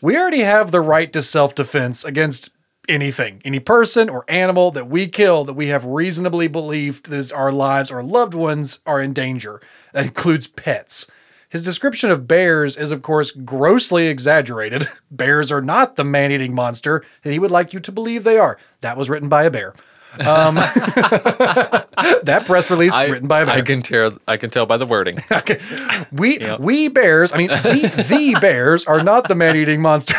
We 0.00 0.16
already 0.16 0.40
have 0.40 0.70
the 0.70 0.80
right 0.80 1.12
to 1.12 1.22
self 1.22 1.54
defense 1.54 2.04
against 2.04 2.50
anything, 2.88 3.40
any 3.44 3.60
person 3.60 4.08
or 4.08 4.24
animal 4.28 4.70
that 4.72 4.88
we 4.88 5.08
kill 5.08 5.44
that 5.44 5.52
we 5.54 5.68
have 5.68 5.84
reasonably 5.84 6.48
believed 6.48 7.08
that 7.08 7.16
is 7.16 7.32
our 7.32 7.52
lives 7.52 7.90
or 7.90 8.02
loved 8.02 8.34
ones 8.34 8.80
are 8.86 9.00
in 9.00 9.12
danger. 9.12 9.60
That 9.92 10.06
includes 10.06 10.46
pets. 10.46 11.06
His 11.48 11.62
description 11.62 12.10
of 12.10 12.26
bears 12.26 12.78
is, 12.78 12.92
of 12.92 13.02
course, 13.02 13.30
grossly 13.30 14.06
exaggerated. 14.06 14.88
Bears 15.10 15.52
are 15.52 15.60
not 15.60 15.96
the 15.96 16.04
man 16.04 16.32
eating 16.32 16.54
monster 16.54 17.04
that 17.22 17.30
he 17.30 17.38
would 17.38 17.50
like 17.50 17.74
you 17.74 17.80
to 17.80 17.92
believe 17.92 18.24
they 18.24 18.38
are. 18.38 18.56
That 18.80 18.96
was 18.96 19.10
written 19.10 19.28
by 19.28 19.44
a 19.44 19.50
bear. 19.50 19.74
Um, 20.20 20.54
that 20.56 22.44
press 22.46 22.70
release 22.70 22.92
I, 22.92 23.06
written 23.06 23.28
by 23.28 23.42
a 23.42 23.46
bear. 23.46 23.54
I 23.54 23.60
can 23.62 23.82
tell. 23.82 24.18
I 24.28 24.36
can 24.36 24.50
tell 24.50 24.66
by 24.66 24.76
the 24.76 24.84
wording. 24.86 25.18
we 26.12 26.38
we 26.58 26.88
bears, 26.88 27.32
I 27.32 27.38
mean 27.38 27.48
the, 27.48 28.04
the 28.08 28.38
bears 28.40 28.84
are 28.84 29.02
not 29.02 29.28
the 29.28 29.34
man 29.34 29.56
eating 29.56 29.80
monster. 29.80 30.14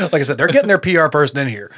like 0.00 0.14
I 0.14 0.22
said, 0.22 0.38
they're 0.38 0.48
getting 0.48 0.68
their 0.68 0.78
PR 0.78 1.08
person 1.08 1.38
in 1.38 1.48
here. 1.48 1.70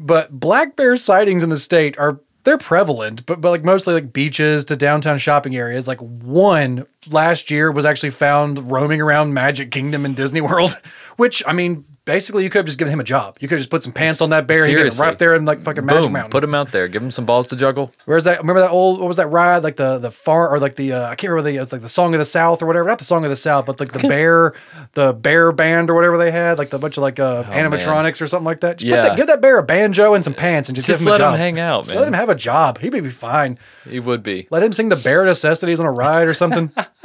But 0.00 0.38
black 0.38 0.74
bear 0.74 0.96
sightings 0.96 1.42
in 1.42 1.48
the 1.48 1.56
state 1.56 1.96
are 1.98 2.20
they're 2.42 2.58
prevalent, 2.58 3.24
but 3.26 3.40
but 3.40 3.50
like 3.50 3.64
mostly 3.64 3.94
like 3.94 4.12
beaches 4.12 4.64
to 4.66 4.76
downtown 4.76 5.18
shopping 5.18 5.56
areas. 5.56 5.86
Like 5.86 6.00
one 6.00 6.86
last 7.10 7.50
year 7.50 7.70
was 7.70 7.84
actually 7.84 8.10
found 8.10 8.70
roaming 8.70 9.00
around 9.00 9.32
Magic 9.34 9.70
Kingdom 9.70 10.04
and 10.04 10.14
Disney 10.16 10.40
World, 10.40 10.72
which 11.16 11.42
I 11.46 11.52
mean 11.52 11.84
basically 12.04 12.42
you 12.42 12.48
could 12.48 12.60
have 12.60 12.64
just 12.66 12.78
given 12.78 12.90
him 12.90 13.00
a 13.00 13.04
job. 13.04 13.36
You 13.38 13.48
could 13.48 13.56
have 13.56 13.60
just 13.60 13.70
put 13.70 13.82
some 13.82 13.92
pants 13.92 14.22
on 14.22 14.30
that 14.30 14.46
bear 14.46 14.66
him 14.66 14.78
right 14.98 15.12
up 15.12 15.18
there 15.18 15.34
in 15.34 15.44
like 15.44 15.60
fucking 15.60 15.84
Magic 15.84 16.04
Boom. 16.04 16.12
Mountain. 16.14 16.30
Put 16.30 16.42
him 16.42 16.54
out 16.54 16.72
there. 16.72 16.88
Give 16.88 17.02
him 17.02 17.10
some 17.10 17.26
balls 17.26 17.48
to 17.48 17.56
juggle. 17.56 17.92
Where's 18.06 18.24
that? 18.24 18.38
Remember 18.38 18.60
that 18.60 18.70
old? 18.70 18.98
What 18.98 19.08
was 19.08 19.18
that 19.18 19.26
ride? 19.26 19.62
Like 19.62 19.76
the 19.76 19.98
the 19.98 20.10
far 20.10 20.48
or 20.48 20.58
like 20.58 20.76
the 20.76 20.94
uh, 20.94 21.02
I 21.08 21.16
can't 21.16 21.30
remember 21.30 21.50
the 21.50 21.56
it 21.58 21.60
was 21.60 21.70
like 21.72 21.82
the 21.82 21.88
song 21.88 22.14
of 22.14 22.18
the 22.18 22.24
South 22.24 22.62
or 22.62 22.66
whatever. 22.66 22.88
Not 22.88 22.96
the 22.98 23.04
song 23.04 23.24
of 23.24 23.30
the 23.30 23.36
South, 23.36 23.66
but 23.66 23.78
like 23.78 23.92
the 23.92 24.08
bear, 24.08 24.54
the 24.94 25.12
bear 25.12 25.52
band 25.52 25.90
or 25.90 25.94
whatever 25.94 26.16
they 26.16 26.30
had. 26.30 26.56
Like 26.58 26.70
the 26.70 26.78
bunch 26.78 26.96
of 26.96 27.02
like 27.02 27.20
uh, 27.20 27.44
animatronics 27.44 28.22
or 28.22 28.26
something 28.26 28.46
like 28.46 28.60
that. 28.60 28.78
Just 28.78 28.88
put 28.90 28.94
Oh, 28.98 29.02
Yeah. 29.02 29.08
that, 29.10 29.16
give 29.18 29.26
that 29.26 29.40
bear 29.42 29.58
a 29.58 29.62
banjo 29.62 30.14
and 30.14 30.24
some 30.24 30.34
pants 30.34 30.70
and 30.70 30.76
just, 30.76 30.86
Just 30.86 31.00
give 31.00 31.06
him 31.08 31.12
let 31.12 31.20
a 31.20 31.32
him 31.32 31.38
hang 31.38 31.58
out, 31.60 31.84
Just 31.84 31.90
man. 31.90 31.98
Let 32.00 32.08
him 32.08 32.14
have 32.14 32.30
a 32.30 32.34
job. 32.34 32.78
He'd 32.78 32.90
be 32.90 33.10
fine. 33.10 33.58
He 33.86 34.00
would 34.00 34.22
be. 34.22 34.48
Let 34.50 34.62
him 34.62 34.72
sing 34.72 34.88
the 34.88 34.96
bare 34.96 35.26
necessities 35.26 35.78
on 35.78 35.84
a 35.84 35.92
ride 35.92 36.26
or 36.26 36.32
something. 36.34 36.72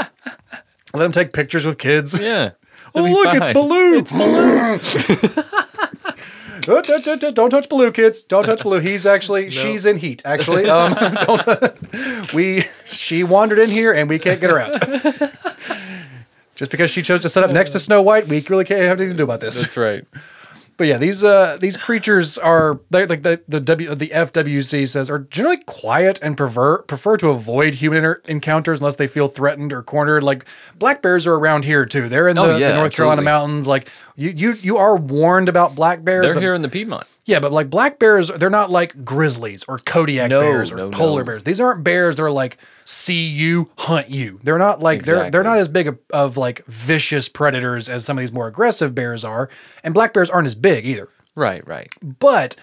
let 0.94 1.06
him 1.06 1.12
take 1.12 1.34
pictures 1.34 1.66
with 1.66 1.78
kids. 1.78 2.18
Yeah. 2.20 2.52
Oh 2.96 3.02
look, 3.02 3.34
it's 3.34 3.48
fine. 3.48 3.54
Baloo. 3.56 3.96
It's 3.96 4.12
Baloo. 4.12 4.80
Don't, 6.62 6.86
don't, 6.86 7.04
don't, 7.20 7.36
don't- 7.36 7.50
touch 7.50 7.68
Baloo, 7.68 7.92
kids. 7.92 8.24
Don't 8.24 8.46
touch 8.46 8.62
Baloo. 8.62 8.80
He's 8.80 9.06
actually 9.06 9.50
she's 9.50 9.86
in 9.86 9.98
heat. 9.98 10.22
Actually, 10.26 10.70
um, 10.70 10.94
don't. 10.94 12.34
we 12.34 12.64
she 12.86 13.24
wandered 13.24 13.60
in 13.60 13.70
here 13.70 13.92
and 13.92 14.08
we 14.08 14.18
can't 14.20 14.40
get 14.40 14.50
her 14.50 14.60
out. 14.60 15.34
Just 16.56 16.72
because 16.72 16.92
she 16.92 17.02
chose 17.02 17.22
to 17.22 17.30
set 17.30 17.44
up 17.44 17.52
next 17.52 17.72
to 17.72 17.80
Snow 17.80 18.02
White, 18.02 18.28
we 18.28 18.40
really 18.48 18.64
can't 18.64 18.82
have 18.82 19.00
anything 19.00 19.14
to 19.14 19.18
do 19.18 19.24
about 19.24 19.40
this. 19.42 19.60
That's 19.62 19.76
right. 19.76 20.06
But 20.84 20.90
yeah, 20.90 20.98
these 20.98 21.24
uh 21.24 21.56
these 21.62 21.78
creatures 21.78 22.38
are 22.38 22.78
they 22.90 23.06
like 23.06 23.24
the 23.24 23.42
the 23.48 23.62
W 23.62 23.96
the 23.96 24.10
FWC 24.10 24.86
says 24.90 25.10
are 25.10 25.20
generally 25.20 25.60
quiet 25.66 26.20
and 26.22 26.36
prefer 26.36 26.80
prefer 26.80 27.16
to 27.16 27.30
avoid 27.30 27.76
human 27.76 28.16
encounters 28.26 28.82
unless 28.82 28.98
they 28.98 29.08
feel 29.08 29.30
threatened 29.30 29.72
or 29.72 29.82
cornered. 29.82 30.24
Like 30.24 30.44
black 30.78 31.02
bears 31.02 31.26
are 31.26 31.36
around 31.36 31.64
here 31.64 31.86
too. 31.86 32.10
They're 32.10 32.28
in 32.28 32.36
the, 32.36 32.42
Oh, 32.42 32.58
yeah, 32.58 32.74
the 32.74 32.78
North 32.80 32.94
Carolina 32.98 33.22
mountains. 33.22 33.66
Like 33.66 33.88
you 34.18 34.32
you 34.32 34.52
you 34.56 34.76
are 34.76 34.98
warned 34.98 35.48
about 35.48 35.74
black 35.74 36.04
bears. 36.04 36.26
They're 36.26 36.38
here 36.42 36.54
in 36.54 36.62
the 36.62 36.68
Piedmont. 36.68 37.08
Yeah, 37.26 37.40
but 37.40 37.52
like 37.54 37.70
black 37.70 38.00
bears, 38.00 38.28
they're 38.28 38.50
not 38.50 38.70
like 38.70 39.06
grizzlies 39.06 39.64
or 39.68 39.78
Kodiak 39.78 40.30
No, 40.30 40.42
bears 40.42 40.72
or 40.74 40.76
no, 40.76 40.90
polar 40.92 41.22
no. 41.22 41.26
bears. 41.26 41.44
These 41.44 41.62
aren't 41.62 41.84
bears 41.84 42.18
that 42.18 42.24
are 42.24 42.32
like 42.32 42.58
see 42.86 43.26
you, 43.28 43.70
hunt 43.78 44.10
you. 44.10 44.40
They're 44.44 44.58
not 44.58 44.82
like 44.82 45.04
they're 45.04 45.32
they're 45.32 45.44
not 45.44 45.58
as 45.58 45.70
big 45.70 45.88
of, 45.88 45.98
of 46.12 46.36
like 46.36 46.66
vicious 46.66 47.30
predators 47.30 47.88
as 47.88 48.04
some 48.04 48.18
of 48.18 48.22
these 48.22 48.34
more 48.34 48.48
aggressive 48.48 48.94
bears 48.94 49.24
are. 49.24 49.50
And 49.84 49.94
black 49.94 50.14
bears 50.14 50.30
aren't 50.30 50.48
as 50.48 50.56
big 50.56 50.86
either. 50.86 51.08
Right, 51.36 51.66
right. 51.68 51.88
But 52.20 52.58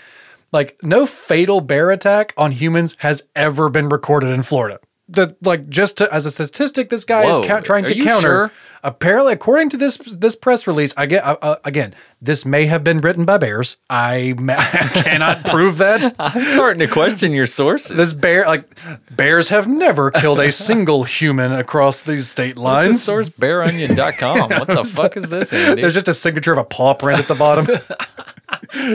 like 0.53 0.79
no 0.83 1.07
fatal 1.07 1.61
bear 1.63 1.91
attack 1.91 2.35
on 2.37 2.53
humans 2.53 2.97
has 2.99 3.23
ever 3.35 3.71
been 3.71 3.89
recorded 3.89 4.29
in 4.31 4.43
Florida. 4.43 4.79
The 5.13 5.37
like 5.43 5.69
just 5.69 5.99
to, 5.99 6.13
as 6.15 6.25
a 6.25 6.31
statistic, 6.31 6.89
this 6.89 7.05
guy 7.05 7.25
Whoa, 7.25 7.41
is 7.41 7.47
count, 7.47 7.65
trying 7.65 7.85
to 7.87 7.95
counter. 7.97 8.21
sure? 8.21 8.53
Apparently, 8.83 9.33
according 9.33 9.69
to 9.71 9.77
this 9.77 9.99
this 9.99 10.37
press 10.37 10.67
release, 10.67 10.95
I 10.97 11.07
get 11.07 11.25
uh, 11.25 11.37
uh, 11.43 11.57
again. 11.65 11.95
This 12.23 12.47
may 12.47 12.67
have 12.67 12.85
been 12.85 13.01
written 13.01 13.25
by 13.25 13.37
bears. 13.37 13.77
I, 13.91 14.35
ma- 14.39 14.55
I 14.59 15.03
cannot 15.05 15.45
prove 15.47 15.79
that. 15.79 16.15
I'm 16.19 16.41
starting 16.55 16.79
to 16.81 16.87
question 16.87 17.33
your 17.33 17.47
sources. 17.47 17.97
This 17.97 18.15
bear, 18.15 18.47
like 18.47 18.65
bears, 19.11 19.49
have 19.49 19.67
never 19.67 20.11
killed 20.13 20.39
a 20.41 20.53
single 20.71 21.03
human 21.05 21.53
across 21.53 22.03
these 22.03 22.29
state 22.29 22.57
lines. 22.57 23.03
source 23.03 23.29
bearonion.com. 23.29 24.49
What 24.51 24.69
the 24.69 24.85
fuck 24.85 25.17
is 25.17 25.29
this, 25.29 25.53
Andy? 25.53 25.83
There's 25.83 25.95
just 25.95 26.09
a 26.09 26.15
signature 26.15 26.53
of 26.53 26.59
a 26.59 26.65
paw 26.65 26.95
print 26.95 27.19
at 27.19 27.27
the 27.27 27.35
bottom. 27.35 27.67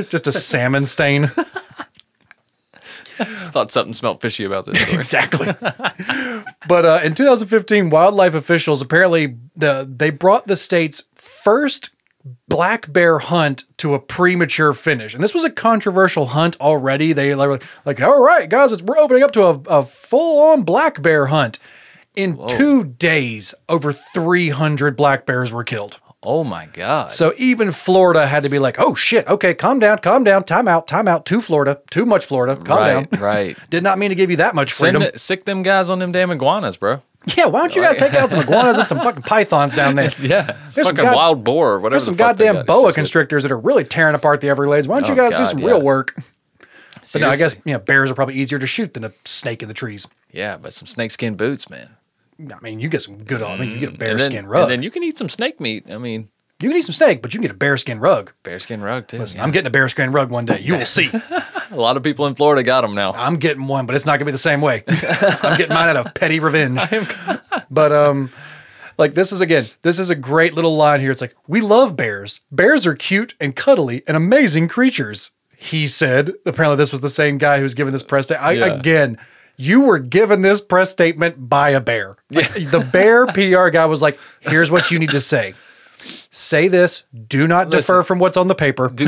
just 0.10 0.28
a 0.28 0.32
salmon 0.32 0.86
stain. 0.86 1.30
thought 3.52 3.72
something 3.72 3.94
smelled 3.94 4.22
fishy 4.22 4.44
about 4.44 4.66
this 4.66 4.80
story. 4.80 4.98
exactly. 4.98 5.54
but 6.68 6.86
uh, 6.86 7.00
in 7.04 7.14
2015, 7.16 7.90
wildlife 7.90 8.34
officials 8.34 8.82
apparently 8.82 9.38
the 9.56 9.88
they 9.90 10.10
brought 10.10 10.48
the 10.48 10.58
state's 10.58 11.04
first 11.16 11.92
black 12.48 12.92
bear 12.92 13.20
hunt 13.20 13.66
to 13.78 13.94
a 13.94 14.00
premature 14.00 14.74
finish, 14.74 15.14
and 15.14 15.24
this 15.24 15.34
was 15.34 15.44
a 15.44 15.50
controversial 15.50 16.28
hunt 16.28 16.60
already. 16.60 17.14
They 17.14 17.36
were 17.36 17.60
like, 17.86 18.02
"All 18.02 18.22
right, 18.22 18.50
guys, 18.50 18.72
it's, 18.72 18.82
we're 18.82 18.98
opening 18.98 19.24
up 19.24 19.32
to 19.32 19.44
a, 19.44 19.80
a 19.80 19.86
full 19.86 20.42
on 20.52 20.64
black 20.64 21.02
bear 21.02 21.28
hunt." 21.28 21.60
In 22.16 22.40
two 22.48 22.86
days, 22.86 23.54
over 23.68 23.92
300 23.92 24.96
black 24.96 25.26
bears 25.26 25.52
were 25.52 25.66
killed. 25.66 26.00
Oh 26.26 26.44
my 26.44 26.66
god. 26.74 27.12
So 27.12 27.34
even 27.38 27.72
Florida 27.72 28.26
had 28.28 28.44
to 28.44 28.50
be 28.50 28.60
like, 28.60 28.78
"Oh 28.80 28.96
shit, 28.96 29.28
okay, 29.28 29.54
calm 29.54 29.80
down, 29.80 30.00
calm 30.00 30.24
down, 30.24 30.44
time 30.44 30.68
out, 30.68 30.88
time 30.88 31.08
out." 31.08 31.26
To 31.28 31.40
Florida, 31.42 31.80
too 31.92 32.06
much 32.06 32.26
Florida, 32.26 32.56
calm 32.56 32.78
right, 32.80 33.10
down. 33.12 33.22
right. 33.22 33.58
Did 33.70 33.84
not 33.84 33.98
mean 33.98 34.10
to 34.10 34.16
give 34.16 34.32
you 34.32 34.38
that 34.38 34.56
much 34.56 34.74
freedom. 34.74 35.02
it, 35.02 35.20
sick 35.20 35.46
them 35.46 35.62
guys 35.64 35.90
on 35.90 36.00
them 36.00 36.12
damn 36.12 36.32
iguanas, 36.32 36.78
bro. 36.78 37.02
Yeah, 37.36 37.46
why 37.48 37.60
don't 37.62 37.76
you 37.76 37.82
guys 37.82 37.96
take 37.98 38.14
out 38.14 38.30
some 38.30 38.40
iguanas 38.40 38.78
and 38.78 38.88
some 38.88 39.00
fucking 39.00 39.24
pythons 39.28 39.74
down 39.74 39.96
there? 39.96 40.10
Yeah. 40.22 40.44
There's 40.74 40.74
some 40.74 40.84
fucking 40.96 41.04
god- 41.06 41.16
wild 41.16 41.44
boar 41.44 41.74
or 41.74 41.80
whatever. 41.80 41.94
There's 41.94 42.06
some 42.06 42.14
the 42.16 42.18
goddamn 42.20 42.66
boa 42.66 42.94
constrictors 42.94 43.44
that 43.44 43.52
are 43.52 43.58
really 43.58 43.84
tearing 43.84 44.14
apart 44.16 44.42
the 44.42 44.50
Everglades. 44.50 44.88
Why 44.88 45.00
don't 45.00 45.08
you 45.16 45.22
Oh, 45.22 45.30
guys 45.30 45.38
do 45.40 45.46
some 45.48 45.60
yeah. 45.60 45.68
real 45.68 45.82
work? 45.82 46.16
But 47.14 47.22
no, 47.22 47.30
I 47.30 47.36
guess 47.36 47.56
you 47.66 47.74
know 47.74 47.80
bears 47.80 48.10
are 48.12 48.16
probably 48.16 48.36
easier 48.36 48.58
to 48.60 48.68
shoot 48.68 48.94
than 48.94 49.04
a 49.04 49.12
snake 49.26 49.62
in 49.62 49.68
the 49.68 49.74
trees. 49.76 50.08
Yeah, 50.32 50.58
but 50.58 50.74
some 50.74 50.88
snakeskin 50.88 51.36
boots, 51.36 51.70
man. 51.70 51.90
I 52.40 52.60
mean, 52.62 52.80
you 52.80 52.90
get 52.90 53.02
some 53.02 53.24
good. 53.24 53.42
I 53.42 53.58
mean, 53.58 53.72
you 53.72 53.80
get 53.80 53.90
a 53.90 53.98
bear 53.98 54.12
And 54.12 54.20
then, 54.20 54.32
skin 54.32 54.48
rug. 54.48 54.64
And 54.64 54.72
then 54.72 54.84
you 54.84 54.92
can 54.92 55.04
eat 55.04 55.18
some 55.18 55.30
snake 55.30 55.60
meat. 55.60 55.86
I 55.90 55.98
mean, 55.98 56.30
you 56.62 56.70
can 56.70 56.78
eat 56.78 56.86
some 56.86 56.94
snake, 56.94 57.22
but 57.22 57.34
you 57.34 57.40
can 57.40 57.44
get 57.44 57.52
a 57.52 57.58
bear 57.58 57.78
skin 57.78 58.00
rug. 58.00 58.32
bearskin 58.44 58.82
rug 58.82 59.08
too. 59.08 59.18
yeah. 59.18 59.44
I'm 59.44 59.52
getting 59.52 59.68
a 59.68 59.72
bear 59.72 59.90
skin 59.90 60.12
rug 60.12 60.30
one 60.32 60.46
day. 60.46 60.60
You 60.60 60.74
will 60.76 60.86
see. 60.86 61.10
A 61.72 61.76
lot 61.76 61.98
of 61.98 62.04
people 62.04 62.28
in 62.28 62.36
Florida 62.36 62.64
got 62.64 62.82
them 62.82 62.96
now. 62.96 63.12
I'm 63.14 63.38
getting 63.38 63.68
one, 63.68 63.86
but 63.86 63.96
it's 63.96 64.06
not 64.06 64.20
gonna 64.20 64.26
be 64.26 64.32
the 64.32 64.38
same 64.38 64.62
way. 64.62 64.84
I'm 64.88 65.58
getting 65.58 65.74
mine 65.74 65.90
out 65.90 65.98
of 65.98 66.14
petty 66.14 66.40
revenge. 66.40 66.82
but 67.72 67.92
um, 67.92 68.32
like 68.98 69.16
this 69.16 69.34
is 69.34 69.42
again, 69.42 69.66
this 69.82 70.00
is 70.00 70.10
a 70.10 70.16
great 70.16 70.54
little 70.54 70.78
line 70.78 71.02
here. 71.02 71.12
It's 71.12 71.22
like 71.22 71.36
we 71.48 71.60
love 71.60 71.98
bears. 71.98 72.42
Bears 72.52 72.86
are 72.86 72.96
cute 72.96 73.36
and 73.42 73.56
cuddly 73.56 74.04
and 74.08 74.16
amazing 74.16 74.68
creatures. 74.68 75.32
He 75.58 75.88
said. 75.88 76.32
Apparently, 76.46 76.78
this 76.78 76.92
was 76.92 77.02
the 77.02 77.10
same 77.10 77.38
guy 77.38 77.58
who 77.58 77.64
was 77.64 77.74
given 77.74 77.92
this 77.92 78.04
press 78.04 78.26
statement. 78.28 78.46
I, 78.46 78.52
Yeah. 78.54 78.66
Again. 78.68 79.18
You 79.58 79.82
were 79.82 80.00
given 80.00 80.42
this 80.42 80.62
press 80.62 80.92
statement 80.92 81.50
by 81.50 81.70
a 81.70 81.80
bear. 81.82 82.16
Like, 82.30 82.54
the 82.72 82.80
bear 82.80 83.26
PR 83.28 83.70
guy 83.70 83.86
was 83.86 84.02
like, 84.02 84.20
"Here's 84.42 84.70
what 84.72 84.92
you 84.92 85.00
need 85.00 85.12
to 85.12 85.22
say. 85.22 85.54
Say 86.30 86.68
this. 86.68 87.04
Do 87.28 87.48
not 87.48 87.70
defer 87.70 88.04
from 88.04 88.20
what's 88.20 88.38
on 88.38 88.48
the 88.48 88.56
paper. 88.56 88.90
Do, 88.90 89.06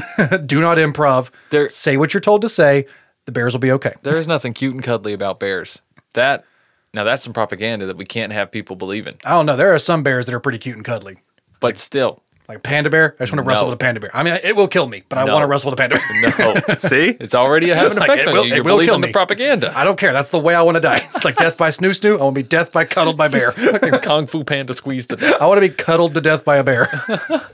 not 0.62 0.78
improv. 0.78 1.30
There- 1.50 1.70
say 1.70 1.98
what 1.98 2.14
you're 2.14 2.22
told 2.22 2.42
to 2.42 2.50
say. 2.50 2.86
The 3.26 3.32
bears 3.32 3.54
will 3.54 3.60
be 3.60 3.72
okay." 3.74 3.94
There 4.04 4.18
is 4.18 4.28
nothing 4.28 4.54
cute 4.54 4.74
and 4.74 4.84
cuddly 4.84 5.14
about 5.14 5.40
bears. 5.40 5.82
That 6.14 6.46
now 6.94 7.04
that's 7.04 7.24
some 7.24 7.34
propaganda 7.34 7.86
that 7.88 7.98
we 7.98 8.06
can't 8.06 8.32
have 8.32 8.52
people 8.52 8.76
believe 8.76 9.06
in. 9.08 9.16
I 9.26 9.32
don't 9.32 9.46
know. 9.46 9.58
There 9.58 9.74
are 9.74 9.80
some 9.80 10.02
bears 10.04 10.26
that 10.26 10.34
are 10.36 10.40
pretty 10.40 10.58
cute 10.60 10.76
and 10.78 10.86
cuddly. 10.86 11.18
But 11.60 11.78
still, 11.78 12.24
Like 12.48 12.60
a 12.60 12.62
panda 12.62 12.90
bear. 12.90 13.14
I 13.20 13.24
just 13.24 13.34
want 13.34 13.44
to 13.44 13.48
wrestle 13.50 13.68
with 13.68 13.74
a 13.74 13.78
panda 13.78 14.00
bear. 14.00 14.10
I 14.16 14.24
mean, 14.24 14.40
it 14.42 14.56
will 14.56 14.70
kill 14.70 14.88
me, 14.88 15.04
but 15.10 15.18
I 15.18 15.26
want 15.26 15.44
to 15.44 15.48
wrestle 15.48 15.70
with 15.70 15.78
a 15.78 15.82
panda 15.82 16.00
bear. 16.38 16.54
no. 16.70 16.76
See, 16.78 17.10
it's 17.20 17.36
already 17.36 17.68
having 17.70 17.94
an 17.94 17.98
Like, 18.00 18.10
effect 18.10 18.22
it 18.22 18.28
on 18.30 18.34
will- 18.36 18.46
you. 18.46 18.54
it 18.54 18.56
You're 18.56 18.64
will 18.64 18.70
kill 18.80 18.96
believing 18.96 19.02
the 19.02 19.12
propaganda. 19.12 19.78
I 19.78 19.84
don't 19.84 19.98
care. 20.00 20.14
That's 20.14 20.30
the 20.30 20.40
way 20.40 20.56
I 20.56 20.62
want 20.62 20.76
to 20.76 20.80
die. 20.80 21.02
It's 21.16 21.26
like 21.26 21.36
death 21.36 21.58
by 21.58 21.70
snoo 21.72 21.90
snoo. 21.90 22.18
I 22.18 22.24
want 22.24 22.36
to 22.36 22.42
be 22.42 22.48
death 22.48 22.72
by 22.72 22.86
cuddled 22.86 23.18
by 23.18 23.28
bear. 23.28 23.52
Fucking 23.52 24.00
Kung 24.00 24.28
Fu 24.28 24.46
Panda 24.46 24.74
squeezed 24.74 25.10
to 25.10 25.18
death. 25.18 25.42
I 25.42 25.46
want 25.46 25.58
to 25.62 25.68
be 25.68 25.74
cuddled 25.74 26.14
to 26.14 26.22
death 26.22 26.46
by 26.46 26.56
a 26.56 26.64
bear. 26.64 26.88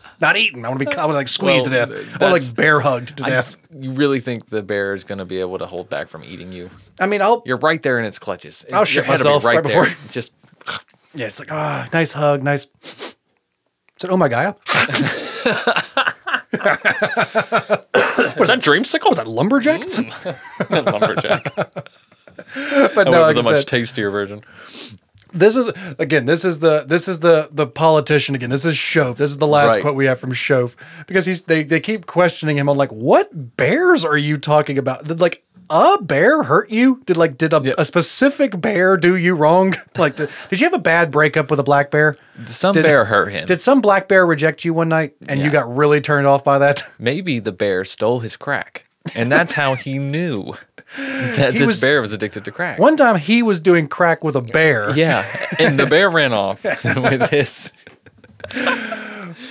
Not 0.22 0.38
eaten. 0.38 0.64
I 0.64 0.70
want 0.70 0.80
to 0.82 0.86
be 0.86 0.92
I 0.96 1.06
want 1.06 1.14
to 1.14 1.18
like 1.18 1.28
squeezed 1.28 1.72
Well, 1.72 1.88
to 1.88 1.96
death. 1.96 2.22
Or 2.22 2.30
like 2.30 2.56
bear 2.56 2.80
hugged 2.80 3.18
to 3.18 3.24
death. 3.24 3.58
You 3.76 3.94
really 3.94 4.20
think 4.20 4.50
the 4.50 4.62
bear 4.62 4.94
is 4.94 5.04
going 5.04 5.18
to 5.18 5.26
be 5.26 5.40
able 5.40 5.58
to 5.58 5.66
hold 5.66 5.90
back 5.90 6.08
from 6.08 6.24
eating 6.24 6.52
you? 6.52 6.70
I 7.00 7.08
mean, 7.08 7.24
I'll 7.24 7.42
You're 7.48 7.58
right 7.58 7.82
there 7.82 7.98
in 7.98 8.06
its 8.06 8.20
clutches. 8.20 8.64
I'll 8.72 8.86
shit 8.86 9.06
be 9.06 9.10
myself 9.10 9.44
right 9.44 9.64
there. 9.64 9.86
before- 9.86 10.12
Just 10.12 10.34
yeah. 11.16 11.26
It's 11.26 11.40
like 11.40 11.52
ah, 11.52 11.90
nice 11.92 12.12
hug, 12.12 12.44
nice. 12.44 12.68
Said, 14.04 14.12
oh 14.12 14.18
my 14.18 14.28
god, 14.28 14.56
was 18.38 18.50
that 18.50 18.60
dreamsicle? 18.60 19.08
was 19.08 19.16
that 19.18 19.28
lumberjack? 19.28 19.80
Mm. 19.80 20.70
lumberjack? 20.92 21.54
But 21.56 23.08
I 23.08 23.12
no, 23.12 23.22
like 23.22 23.38
a 23.38 23.44
much 23.44 23.60
said, 23.60 23.68
tastier 23.68 24.10
version. 24.10 24.44
this 25.32 25.56
is 25.56 25.68
again 26.00 26.26
this 26.26 26.44
is 26.44 26.60
the 26.60 26.84
this 26.86 27.08
is 27.08 27.20
the 27.22 27.48
the 27.52 27.66
politician 27.66 28.36
again 28.36 28.50
this 28.50 28.66
is 28.66 28.76
Shoaf 28.76 29.16
this 29.16 29.32
is 29.32 29.38
the 29.38 29.48
last 29.48 29.76
Right. 29.76 29.82
quote 29.82 29.96
we 29.96 30.06
have 30.06 30.20
from 30.20 30.34
Shoaf 30.34 30.76
because 31.08 31.26
he's 31.26 31.44
they 31.44 31.64
they 31.64 31.80
keep 31.80 32.06
questioning 32.06 32.58
him 32.58 32.68
on 32.68 32.76
like 32.76 32.92
what 32.92 33.56
bears 33.56 34.04
are 34.04 34.18
you 34.18 34.36
talking 34.36 34.78
about 34.78 35.08
like 35.22 35.44
a 35.70 35.98
bear 36.02 36.44
hurt 36.44 36.70
you 36.70 37.02
did 37.06 37.18
like 37.18 37.38
did 37.38 37.54
a, 37.54 37.62
Yep. 37.64 37.76
a 37.78 37.86
specific 37.86 38.60
bear 38.60 38.98
do 38.98 39.16
you 39.16 39.34
wrong 39.36 39.76
like 39.98 40.16
did, 40.16 40.30
did 40.50 40.60
you 40.60 40.66
have 40.66 40.74
a 40.74 40.78
bad 40.80 41.10
breakup 41.12 41.50
with 41.50 41.60
a 41.60 41.64
black 41.64 41.90
bear 41.92 42.16
Some 42.46 42.74
Did- 42.74 42.84
bear 42.84 43.06
hurt 43.06 43.28
him. 43.32 43.46
did 43.46 43.60
some 43.62 43.82
black 43.82 44.08
bear 44.08 44.26
reject 44.26 44.66
you 44.66 44.74
one 44.74 44.90
night 44.90 45.14
and 45.28 45.40
you 45.40 45.50
got 45.50 45.74
really 45.74 46.02
turned 46.02 46.28
off 46.28 46.44
by 46.44 46.58
that 46.60 46.84
Maybe 47.00 47.40
the 47.40 47.52
bear 47.52 47.84
stole 47.86 48.20
his 48.20 48.36
crack, 48.36 48.86
and 49.16 49.32
that's 49.32 49.54
how 49.54 49.76
he 49.76 49.98
knew 50.00 50.54
that 50.98 51.54
He 51.54 51.60
this 51.60 51.68
was- 51.68 51.82
bear 51.82 52.02
was 52.02 52.12
addicted 52.14 52.46
to 52.46 52.52
crack. 52.52 52.78
one 52.80 52.96
time 52.98 53.18
he 53.18 53.42
was 53.42 53.62
doing 53.62 53.88
crack 53.88 54.24
with 54.24 54.36
a 54.36 54.42
bear 54.42 54.92
Yeah, 54.96 55.26
and 55.60 55.80
the 55.80 55.86
bear 55.86 56.10
ran 56.10 56.34
off 56.34 56.64
with 56.64 57.30
this. 57.32 57.72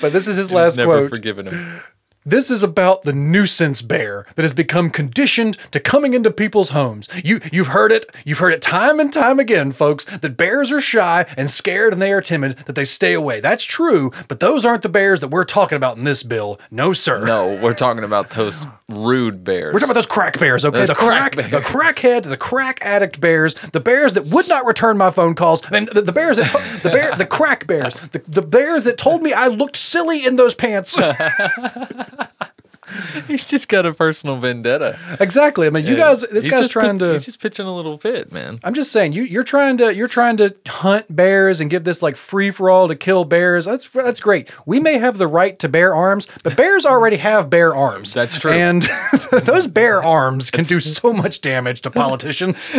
but 0.00 0.12
this 0.12 0.28
is 0.28 0.36
his 0.36 0.52
last 0.52 0.76
never 0.76 0.98
quote 0.98 1.10
forgiven 1.10 1.46
him. 1.48 1.80
This 2.24 2.52
is 2.52 2.62
about 2.62 3.02
the 3.02 3.12
nuisance 3.12 3.82
bear 3.82 4.26
that 4.36 4.42
has 4.42 4.52
become 4.52 4.90
conditioned 4.90 5.58
to 5.72 5.80
coming 5.80 6.14
into 6.14 6.30
people's 6.30 6.68
homes. 6.68 7.08
You 7.24 7.40
you've 7.50 7.68
heard 7.68 7.90
it, 7.90 8.06
you've 8.24 8.38
heard 8.38 8.52
it 8.52 8.62
time 8.62 9.00
and 9.00 9.12
time 9.12 9.40
again, 9.40 9.72
folks, 9.72 10.04
that 10.04 10.36
bears 10.36 10.70
are 10.70 10.80
shy 10.80 11.26
and 11.36 11.50
scared 11.50 11.92
and 11.92 12.00
they 12.00 12.12
are 12.12 12.20
timid, 12.20 12.58
that 12.66 12.76
they 12.76 12.84
stay 12.84 13.12
away. 13.12 13.40
That's 13.40 13.64
true, 13.64 14.12
but 14.28 14.38
those 14.38 14.64
aren't 14.64 14.82
the 14.82 14.88
bears 14.88 15.18
that 15.18 15.28
we're 15.28 15.44
talking 15.44 15.74
about 15.74 15.96
in 15.96 16.04
this 16.04 16.22
bill. 16.22 16.60
No, 16.70 16.92
sir. 16.92 17.26
No, 17.26 17.58
we're 17.60 17.74
talking 17.74 18.04
about 18.04 18.30
those 18.30 18.68
rude 18.96 19.44
bears. 19.44 19.72
We're 19.72 19.80
talking 19.80 19.90
about 19.90 19.94
those 19.94 20.06
crack 20.06 20.38
bears, 20.38 20.64
okay? 20.64 20.78
Those 20.78 20.88
the 20.88 20.94
crack 20.94 21.32
crack, 21.32 21.50
the 21.50 21.60
crackhead, 21.60 22.24
the 22.24 22.36
crack 22.36 22.78
addict 22.82 23.20
bears, 23.20 23.54
the 23.72 23.80
bears 23.80 24.12
that 24.12 24.26
would 24.26 24.48
not 24.48 24.66
return 24.66 24.96
my 24.98 25.10
phone 25.10 25.34
calls, 25.34 25.62
and 25.72 25.88
the, 25.88 26.02
the 26.02 26.12
bears 26.12 26.36
that 26.36 26.50
to- 26.50 26.82
the 26.82 26.90
bear, 26.90 27.14
the 27.16 27.26
crack 27.26 27.66
bears, 27.66 27.94
the, 28.12 28.20
the 28.28 28.42
bears 28.42 28.84
that 28.84 28.98
told 28.98 29.22
me 29.22 29.32
I 29.32 29.46
looked 29.48 29.76
silly 29.76 30.24
in 30.24 30.36
those 30.36 30.54
pants. 30.54 30.96
He's 33.26 33.48
just 33.48 33.68
got 33.68 33.86
a 33.86 33.94
personal 33.94 34.36
vendetta. 34.36 34.98
exactly. 35.20 35.66
I 35.66 35.70
mean, 35.70 35.86
you 35.86 35.96
guys, 35.96 36.22
this 36.22 36.44
He's 36.44 36.52
guy's 36.52 36.68
trying 36.68 36.98
to. 37.00 37.12
He's 37.12 37.24
just 37.24 37.40
pitching 37.40 37.66
a 37.66 37.74
little 37.74 37.98
fit, 37.98 38.32
man. 38.32 38.60
I'm 38.64 38.74
just 38.74 38.92
saying 38.92 39.12
you 39.12 39.22
you're 39.22 39.44
trying 39.44 39.78
to 39.78 39.94
you're 39.94 40.08
trying 40.08 40.36
to 40.38 40.54
hunt 40.66 41.14
bears 41.14 41.60
and 41.60 41.70
give 41.70 41.84
this 41.84 42.02
like 42.02 42.16
free 42.16 42.50
for 42.50 42.70
all 42.70 42.88
to 42.88 42.96
kill 42.96 43.24
bears. 43.24 43.64
That's 43.64 43.88
that's 43.88 44.20
great. 44.20 44.50
We 44.66 44.80
may 44.80 44.98
have 44.98 45.18
the 45.18 45.28
right 45.28 45.58
to 45.60 45.68
bear 45.68 45.94
arms, 45.94 46.26
but 46.42 46.56
bears 46.56 46.84
already 46.86 47.16
have 47.18 47.50
bear 47.50 47.74
arms. 47.74 48.14
That's 48.14 48.38
true. 48.38 48.52
And 48.52 48.88
those 49.30 49.66
bear 49.66 50.02
arms 50.02 50.50
can 50.50 50.64
do 50.64 50.80
so 50.80 51.12
much 51.12 51.40
damage 51.40 51.82
to 51.82 51.90
politicians. 51.90 52.68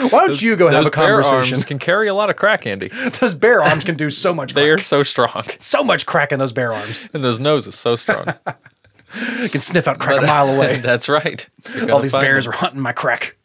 Why 0.00 0.26
don't 0.26 0.40
you 0.40 0.56
go 0.56 0.68
have 0.68 0.84
Those 0.84 0.86
a 0.86 0.90
bear 0.96 1.22
conversation? 1.22 1.60
can 1.62 1.78
carry 1.78 2.08
a 2.08 2.14
lot 2.14 2.30
of 2.30 2.36
crack, 2.36 2.66
Andy. 2.66 2.88
those 3.20 3.34
bear 3.34 3.60
arms 3.62 3.84
can 3.84 3.96
do 3.96 4.08
so 4.08 4.32
much. 4.32 4.54
They 4.54 4.70
are 4.70 4.78
so 4.78 5.02
strong, 5.02 5.44
so 5.58 5.82
much 5.82 6.06
crack 6.06 6.32
in 6.32 6.38
those 6.38 6.52
bear 6.52 6.72
arms. 6.72 7.08
and 7.12 7.22
those 7.22 7.38
noses 7.38 7.74
so 7.74 7.94
strong. 7.94 8.26
You 9.40 9.48
can 9.48 9.60
sniff 9.60 9.88
out 9.88 9.98
crack 9.98 10.22
a 10.22 10.26
mile 10.26 10.48
away. 10.48 10.76
That's 10.82 11.08
right. 11.08 11.48
All 11.90 12.00
these 12.00 12.12
bears 12.12 12.44
them. 12.44 12.54
are 12.54 12.56
hunting 12.56 12.80
my 12.80 12.92
crack. 12.92 13.36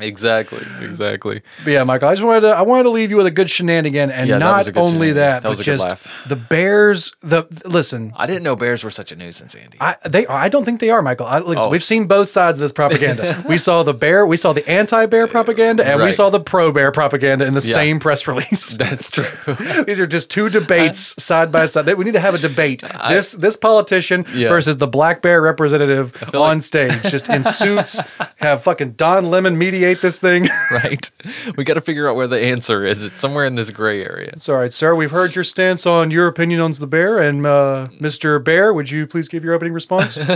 Exactly. 0.00 0.62
Exactly. 0.80 1.42
But 1.64 1.70
yeah, 1.70 1.84
Michael, 1.84 2.08
I 2.08 2.12
just 2.14 2.24
wanted 2.24 2.40
to 2.42 2.48
I 2.48 2.62
wanted 2.62 2.84
to 2.84 2.90
leave 2.90 3.10
you 3.10 3.16
with 3.18 3.26
a 3.26 3.30
good 3.30 3.50
shenanigan, 3.50 4.10
and 4.10 4.28
Yeah, 4.28 4.38
that 4.38 4.56
was 4.58 4.66
not 4.66 4.68
a 4.68 4.72
good 4.72 4.80
only 4.80 4.92
shenanigan. 5.08 5.14
that, 5.16 5.42
That 5.42 5.48
was 5.50 5.58
but 5.58 5.66
a 5.66 5.70
good 5.70 5.76
just 5.78 5.88
laugh. 5.88 6.24
the 6.28 6.36
Bears. 6.36 7.12
The 7.22 7.46
listen, 7.66 8.12
I 8.16 8.26
didn't 8.26 8.42
know 8.42 8.56
bears 8.56 8.82
were 8.84 8.90
such 8.90 9.12
a 9.12 9.16
nuisance, 9.16 9.54
Andy. 9.54 9.76
I 9.80 9.96
they 10.08 10.26
I 10.26 10.48
don't 10.48 10.64
think 10.64 10.80
they 10.80 10.90
are, 10.90 11.02
Michael. 11.02 11.26
I, 11.26 11.38
listen, 11.40 11.66
Oh. 11.66 11.68
We've 11.68 11.84
seen 11.84 12.06
both 12.06 12.28
sides 12.28 12.58
of 12.58 12.62
this 12.62 12.72
propaganda. 12.72 13.44
we 13.48 13.58
saw 13.58 13.82
the 13.82 13.94
bear, 13.94 14.26
we 14.26 14.36
saw 14.36 14.52
the 14.52 14.68
anti-bear 14.68 15.26
propaganda, 15.26 15.84
and 15.86 15.98
we 15.98 16.04
Right. 16.06 16.14
saw 16.14 16.30
the 16.30 16.40
pro-bear 16.40 16.90
propaganda 16.92 17.44
in 17.46 17.54
the 17.54 17.60
Yeah. 17.60 17.74
same 17.74 18.00
press 18.00 18.26
release. 18.26 18.72
That's 18.78 19.10
true. 19.10 19.26
These 19.86 20.00
are 20.00 20.06
just 20.06 20.30
two 20.30 20.48
debates 20.48 21.14
side 21.22 21.52
by 21.52 21.66
side. 21.66 21.84
They- 21.86 21.94
We 21.94 22.04
need 22.04 22.14
to 22.14 22.20
have 22.20 22.34
a 22.34 22.38
debate. 22.38 22.82
this 23.08 23.32
this 23.32 23.56
politician 23.56 24.24
Yeah. 24.34 24.48
versus 24.48 24.78
the 24.78 24.86
black 24.88 25.20
bear 25.22 25.40
representative 25.42 26.16
on 26.34 26.40
like- 26.40 26.62
stage, 26.62 27.02
just 27.02 27.28
in 27.28 27.44
suits. 27.44 28.00
Have 28.36 28.62
fucking 28.62 28.92
Don 28.92 29.30
Lemon 29.30 29.56
this 29.90 30.20
thing. 30.20 30.48
right. 30.70 31.10
We 31.56 31.64
got 31.64 31.74
to 31.74 31.80
figure 31.80 32.08
out 32.08 32.16
where 32.16 32.26
the 32.26 32.40
answer 32.40 32.84
is. 32.84 33.04
It's 33.04 33.20
somewhere 33.20 33.44
in 33.44 33.56
this 33.56 33.70
gray 33.70 34.02
area. 34.04 34.30
It's 34.32 34.48
all 34.48 34.56
right, 34.56 34.72
sir. 34.72 34.94
We've 34.94 35.10
heard 35.10 35.34
your 35.34 35.44
stance 35.44 35.86
on 35.86 36.10
your 36.10 36.26
opinion 36.26 36.60
on 36.60 36.72
the 36.72 36.86
bear, 36.86 37.18
and 37.18 37.44
uh, 37.44 37.86
Mr. 38.00 38.42
Bear, 38.42 38.72
would 38.72 38.90
you 38.90 39.06
please 39.06 39.28
give 39.28 39.44
your 39.44 39.54
opening 39.54 39.72
response? 39.72 40.18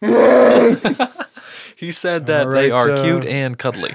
He 1.76 1.90
said 1.90 2.26
that 2.26 2.46
All 2.46 2.52
they 2.52 2.70
are 2.70 2.92
uh, 2.92 3.02
cute 3.02 3.24
and 3.26 3.58
cuddly. 3.58 3.90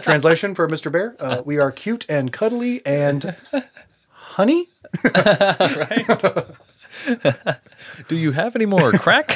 Translation 0.00 0.54
for 0.54 0.68
Mr. 0.68 0.92
Bear: 0.92 1.16
uh, 1.18 1.42
We 1.44 1.58
are 1.58 1.72
cute 1.72 2.06
and 2.08 2.32
cuddly 2.32 2.86
and 2.86 3.36
honey. 4.10 4.68
Right. 5.04 6.06
Do 8.08 8.16
you 8.16 8.32
have 8.32 8.56
any 8.56 8.66
more 8.66 8.92
crack? 8.92 9.32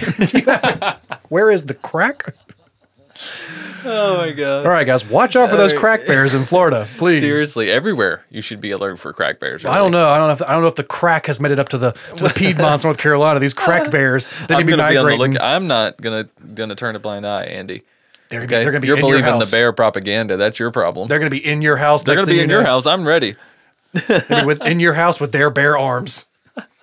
Where 1.28 1.50
is 1.50 1.66
the 1.66 1.74
crack? 1.74 2.34
Oh 3.84 4.16
my 4.18 4.32
god. 4.32 4.66
All 4.66 4.72
right, 4.72 4.84
guys, 4.86 5.04
watch 5.04 5.36
out 5.36 5.50
for 5.50 5.56
those 5.56 5.72
crack 5.72 6.06
bears 6.06 6.34
in 6.34 6.42
Florida, 6.44 6.86
please. 6.96 7.20
Seriously, 7.20 7.70
everywhere 7.70 8.24
you 8.30 8.40
should 8.40 8.60
be 8.60 8.70
alert 8.70 8.98
for 8.98 9.12
crack 9.12 9.40
bears. 9.40 9.64
I 9.64 9.76
don't 9.78 9.92
know. 9.92 10.08
I 10.08 10.18
don't 10.18 10.28
know. 10.28 10.32
If, 10.32 10.42
I 10.42 10.52
don't 10.52 10.62
know 10.62 10.68
if 10.68 10.74
the 10.74 10.84
crack 10.84 11.26
has 11.26 11.40
made 11.40 11.52
it 11.52 11.58
up 11.58 11.68
to 11.70 11.78
the 11.78 11.92
to 12.16 12.24
the 12.24 12.28
Piedmonts, 12.34 12.84
North 12.84 12.98
Carolina. 12.98 13.40
These 13.40 13.54
crack 13.54 13.90
bears, 13.90 14.28
they 14.48 14.54
I'm 14.54 14.66
can 14.66 14.76
gonna 14.76 14.88
be 14.88 14.96
migrating. 14.96 15.32
look. 15.34 15.42
I'm 15.42 15.66
not 15.66 16.00
gonna 16.00 16.28
gonna 16.54 16.74
turn 16.74 16.96
a 16.96 16.98
blind 16.98 17.26
eye, 17.26 17.44
Andy. 17.44 17.82
they're 18.28 18.42
Okay, 18.42 18.62
they're 18.62 18.72
gonna 18.72 18.80
be 18.80 18.88
you're 18.88 18.96
in 18.98 19.06
your 19.06 19.18
believing 19.20 19.38
the 19.38 19.48
bear 19.50 19.72
propaganda. 19.72 20.36
That's 20.36 20.58
your 20.58 20.70
problem. 20.70 21.08
They're 21.08 21.18
gonna 21.18 21.30
be 21.30 21.44
in 21.44 21.62
your 21.62 21.76
house. 21.76 22.04
They're 22.04 22.16
gonna 22.16 22.26
be 22.26 22.40
in 22.40 22.48
you 22.48 22.56
your 22.56 22.64
house. 22.64 22.86
I'm 22.86 23.06
ready. 23.06 23.36
They're 23.92 24.20
gonna 24.20 24.42
be 24.42 24.46
with, 24.46 24.62
in 24.62 24.80
your 24.80 24.94
house 24.94 25.20
with 25.20 25.32
their 25.32 25.50
bare 25.50 25.76
arms. 25.78 26.26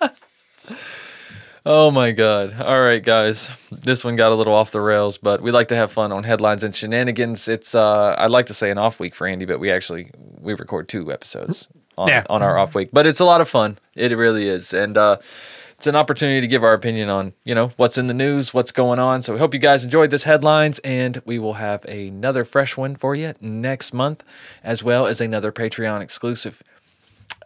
Oh 1.64 1.92
my 1.92 2.10
god. 2.10 2.60
All 2.60 2.80
right, 2.82 3.02
guys. 3.02 3.48
This 3.70 4.04
one 4.04 4.16
got 4.16 4.32
a 4.32 4.34
little 4.34 4.52
off 4.54 4.72
the 4.72 4.80
rails, 4.80 5.16
but 5.18 5.40
we 5.42 5.52
like 5.52 5.68
to 5.68 5.76
have 5.76 5.92
fun 5.92 6.10
on 6.10 6.24
headlines 6.24 6.64
and 6.64 6.74
shenanigans. 6.74 7.46
It's 7.48 7.74
uh 7.74 8.16
I'd 8.18 8.30
like 8.32 8.46
to 8.46 8.54
say 8.54 8.70
an 8.70 8.78
off 8.78 8.98
week 8.98 9.14
for 9.14 9.26
Andy, 9.26 9.44
but 9.44 9.60
we 9.60 9.70
actually 9.70 10.10
we 10.40 10.54
record 10.54 10.88
two 10.88 11.12
episodes 11.12 11.68
on, 11.96 12.08
Yeah. 12.08 12.24
on 12.28 12.42
our 12.42 12.58
off 12.58 12.74
week. 12.74 12.90
But 12.92 13.06
it's 13.06 13.20
a 13.20 13.24
lot 13.24 13.40
of 13.40 13.48
fun. 13.48 13.78
It 13.94 14.16
really 14.16 14.48
is. 14.48 14.72
And 14.74 14.96
uh 14.96 15.18
it's 15.76 15.86
an 15.86 15.94
opportunity 15.96 16.40
to 16.40 16.46
give 16.48 16.62
our 16.64 16.74
opinion 16.74 17.08
on, 17.08 17.32
you 17.44 17.54
know, 17.56 17.72
what's 17.76 17.98
in 17.98 18.06
the 18.06 18.14
news, 18.14 18.54
what's 18.54 18.70
going 18.72 19.00
on. 19.00 19.20
So 19.22 19.32
we 19.32 19.40
hope 19.40 19.52
you 19.54 19.58
guys 19.60 19.82
enjoyed 19.82 20.10
this 20.10 20.22
headlines 20.24 20.78
and 20.80 21.20
we 21.24 21.38
will 21.40 21.54
have 21.54 21.84
another 21.86 22.44
fresh 22.44 22.76
one 22.76 22.94
for 22.96 23.14
you 23.16 23.34
next 23.40 23.92
month 23.92 24.24
as 24.64 24.82
well 24.82 25.06
as 25.06 25.20
another 25.20 25.52
Patreon 25.52 26.00
exclusive. 26.00 26.60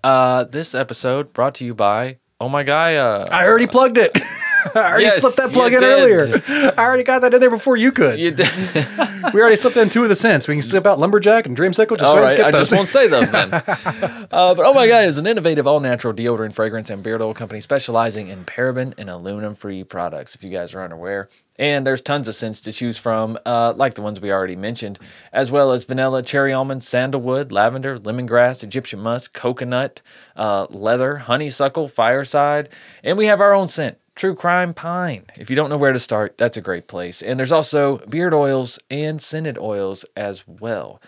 Uh 0.03 0.45
this 0.45 0.75
episode 0.75 1.35
brought 1.35 1.55
to 1.57 1.67
you 1.67 1.75
by 1.75 2.17
Oh 2.41 2.49
My 2.49 2.63
Gaia 2.63 3.03
uh 3.03 3.29
I 3.31 3.47
already 3.47 3.67
plugged 3.67 3.99
it. 3.99 4.13
I 4.75 4.79
already 4.81 5.05
Yes, 5.05 5.21
slipped 5.21 5.37
that 5.37 5.51
plug 5.51 5.73
in 5.73 5.81
did. 5.81 5.89
earlier. 5.89 6.43
I 6.77 6.85
already 6.85 7.05
got 7.05 7.21
that 7.21 7.33
in 7.33 7.41
there 7.41 7.51
before 7.51 7.77
you 7.77 7.93
could. 7.93 8.19
you 8.19 8.33
did. 8.33 8.49
we 9.33 9.41
already 9.41 9.55
slipped 9.57 9.77
in 9.77 9.89
two 9.89 10.03
of 10.03 10.09
the 10.09 10.17
cents. 10.17 10.49
We 10.49 10.55
can 10.57 10.63
slip 10.63 10.87
out 10.87 10.99
lumberjack 10.99 11.47
and 11.47 11.57
dreamsicle. 11.57 11.97
Just 11.97 12.11
All 12.11 12.19
right, 12.19 12.33
skip 12.33 12.47
I 12.47 12.51
those. 12.51 12.63
just 12.63 12.73
won't 12.73 12.89
say 12.89 13.07
those 13.07 13.31
then. 13.31 13.55
uh, 13.55 14.55
but 14.55 14.59
Oh 14.67 14.75
My 14.75 14.89
Gaia 14.89 15.07
is 15.07 15.19
an 15.19 15.27
innovative 15.27 15.67
all 15.69 15.79
natural 15.81 16.13
deodorant, 16.13 16.55
fragrance, 16.55 16.91
and 16.91 17.03
beard 17.03 17.23
oil 17.23 17.33
company 17.33 17.61
specializing 17.61 18.27
in 18.29 18.45
paraben 18.45 18.93
and 18.99 19.09
aluminum 19.09 19.55
free 19.55 19.85
products, 19.85 20.35
if 20.35 20.43
you 20.43 20.51
guys 20.51 20.75
are 20.75 20.83
unaware. 20.83 21.29
And 21.59 21.87
there's 21.87 22.03
tons 22.03 22.29
of 22.29 22.35
scents 22.35 22.61
to 22.63 22.73
choose 22.73 22.99
from, 22.99 23.39
uh, 23.47 23.73
like 23.77 23.95
the 23.95 24.03
ones 24.03 24.21
we 24.21 24.31
already 24.31 24.57
mentioned, 24.57 24.99
as 25.33 25.51
well 25.51 25.73
as 25.73 25.85
vanilla, 25.85 26.23
cherry 26.23 26.53
almond, 26.53 26.83
sandalwood, 26.85 27.51
lavender, 27.53 27.99
lemongrass, 27.99 28.63
Egyptian 28.63 29.01
musk, 29.01 29.33
coconut, 29.33 30.03
uh, 30.37 30.67
leather, 30.71 31.17
honeysuckle, 31.17 31.89
fireside. 31.89 32.69
And 33.03 33.17
we 33.17 33.27
have 33.27 33.41
our 33.41 33.55
own 33.55 33.69
scent. 33.69 33.99
True 34.15 34.35
Crime 34.35 34.73
Pine. 34.73 35.27
If 35.37 35.51
you 35.51 35.57
don't 35.57 35.69
know 35.69 35.77
where 35.77 35.93
to 35.93 35.99
start, 35.99 36.39
that's 36.39 36.57
a 36.57 36.63
great 36.63 36.89
place. 36.89 37.21
And 37.21 37.39
there's 37.39 37.53
also 37.53 37.99
beard 38.09 38.33
oils 38.33 38.79
and 38.91 39.21
scented 39.21 39.59
oils 39.59 40.07
as 40.17 40.49
well. 40.49 41.03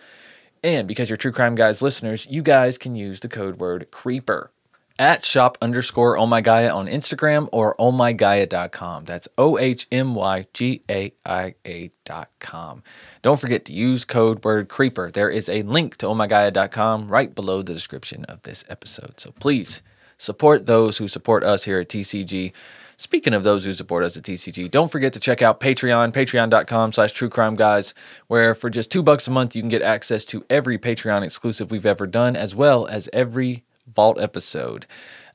And 0.62 0.86
because 0.86 1.08
you're 1.08 1.16
True 1.16 1.32
Crime 1.32 1.54
Guys 1.54 1.80
listeners, 1.80 2.26
you 2.28 2.42
guys 2.42 2.76
can 2.76 2.94
use 2.94 3.20
the 3.20 3.28
code 3.28 3.60
word 3.60 3.90
creeper 3.90 4.50
at 4.98 5.24
shop 5.24 5.56
underscore 5.62 6.18
oh 6.18 6.26
my 6.26 6.40
Gaia 6.40 6.74
on 6.74 6.86
Instagram 6.86 7.48
or 7.52 7.74
ohmygaia.com. 7.76 9.04
That's 9.04 9.28
O 9.38 9.58
H 9.58 9.86
M 9.92 10.14
Y 10.14 10.46
G 10.52 10.82
A 10.90 11.12
I 11.24 11.54
A 11.66 11.90
dot 12.04 12.30
com. 12.40 12.82
Don't 13.22 13.40
forget 13.40 13.64
to 13.66 13.72
use 13.72 14.04
code 14.04 14.44
word 14.44 14.68
creeper. 14.68 15.10
There 15.10 15.30
is 15.30 15.48
a 15.48 15.62
link 15.62 15.96
to 15.98 16.06
ohmygaia.com 16.06 17.08
right 17.08 17.34
below 17.34 17.62
the 17.62 17.74
description 17.74 18.24
of 18.24 18.42
this 18.42 18.64
episode. 18.68 19.20
So 19.20 19.32
please 19.38 19.82
support 20.16 20.66
those 20.66 20.98
who 20.98 21.08
support 21.08 21.44
us 21.44 21.64
here 21.64 21.80
at 21.80 21.88
TCG. 21.88 22.52
Speaking 23.00 23.32
of 23.32 23.44
those 23.44 23.64
who 23.64 23.72
support 23.74 24.02
us 24.02 24.16
at 24.16 24.24
TCG, 24.24 24.68
don't 24.68 24.90
forget 24.90 25.12
to 25.12 25.20
check 25.20 25.40
out 25.40 25.60
Patreon, 25.60 26.12
patreon.com 26.12 26.92
slash 26.92 27.12
true 27.12 27.28
crime 27.28 27.54
guys, 27.54 27.94
where 28.26 28.56
for 28.56 28.68
just 28.68 28.90
two 28.90 29.04
bucks 29.04 29.28
a 29.28 29.30
month, 29.30 29.54
you 29.54 29.62
can 29.62 29.68
get 29.68 29.82
access 29.82 30.24
to 30.24 30.44
every 30.50 30.78
Patreon 30.78 31.22
exclusive 31.22 31.70
we've 31.70 31.86
ever 31.86 32.08
done, 32.08 32.34
as 32.34 32.56
well 32.56 32.88
as 32.88 33.08
every 33.12 33.62
Vault 33.94 34.20
episode. 34.20 34.86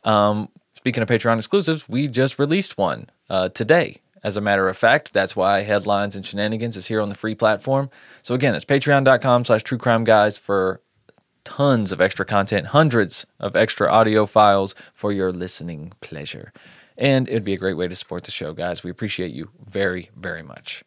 Um, 0.04 0.50
speaking 0.74 1.04
of 1.04 1.10
Patreon 1.10 1.38
exclusives, 1.38 1.88
we 1.88 2.08
just 2.08 2.40
released 2.40 2.78
one 2.78 3.10
uh, 3.30 3.50
today. 3.50 4.00
As 4.24 4.38
a 4.38 4.42
matter 4.42 4.70
of 4.70 4.78
fact, 4.78 5.12
that's 5.12 5.36
why 5.36 5.62
Headlines 5.62 6.16
and 6.16 6.26
Shenanigans 6.26 6.78
is 6.78 6.88
here 6.88 7.02
on 7.02 7.10
the 7.10 7.16
free 7.16 7.36
platform. 7.36 7.90
So 8.22 8.34
again, 8.36 8.56
it's 8.56 8.64
patreon.com 8.64 9.44
slash 9.46 9.64
true 9.64 9.78
crime 9.78 10.06
guys 10.06 10.38
for 10.38 10.82
tons 11.44 11.92
of 11.92 12.00
extra 12.00 12.26
content, 12.26 12.68
hundreds 12.68 13.26
of 13.40 13.56
extra 13.56 13.92
audio 13.92 14.26
files 14.26 14.76
for 14.94 15.12
your 15.12 15.32
listening 15.32 15.92
pleasure. 16.00 16.54
And 16.98 17.28
it'd 17.28 17.44
be 17.44 17.54
a 17.54 17.58
great 17.58 17.76
way 17.76 17.88
to 17.88 17.96
support 17.96 18.24
the 18.24 18.32
show, 18.32 18.54
guys. 18.54 18.84
We 18.84 18.92
appreciate 18.92 19.32
you 19.32 19.50
very, 19.66 20.10
very 20.16 20.44
much. 20.44 20.84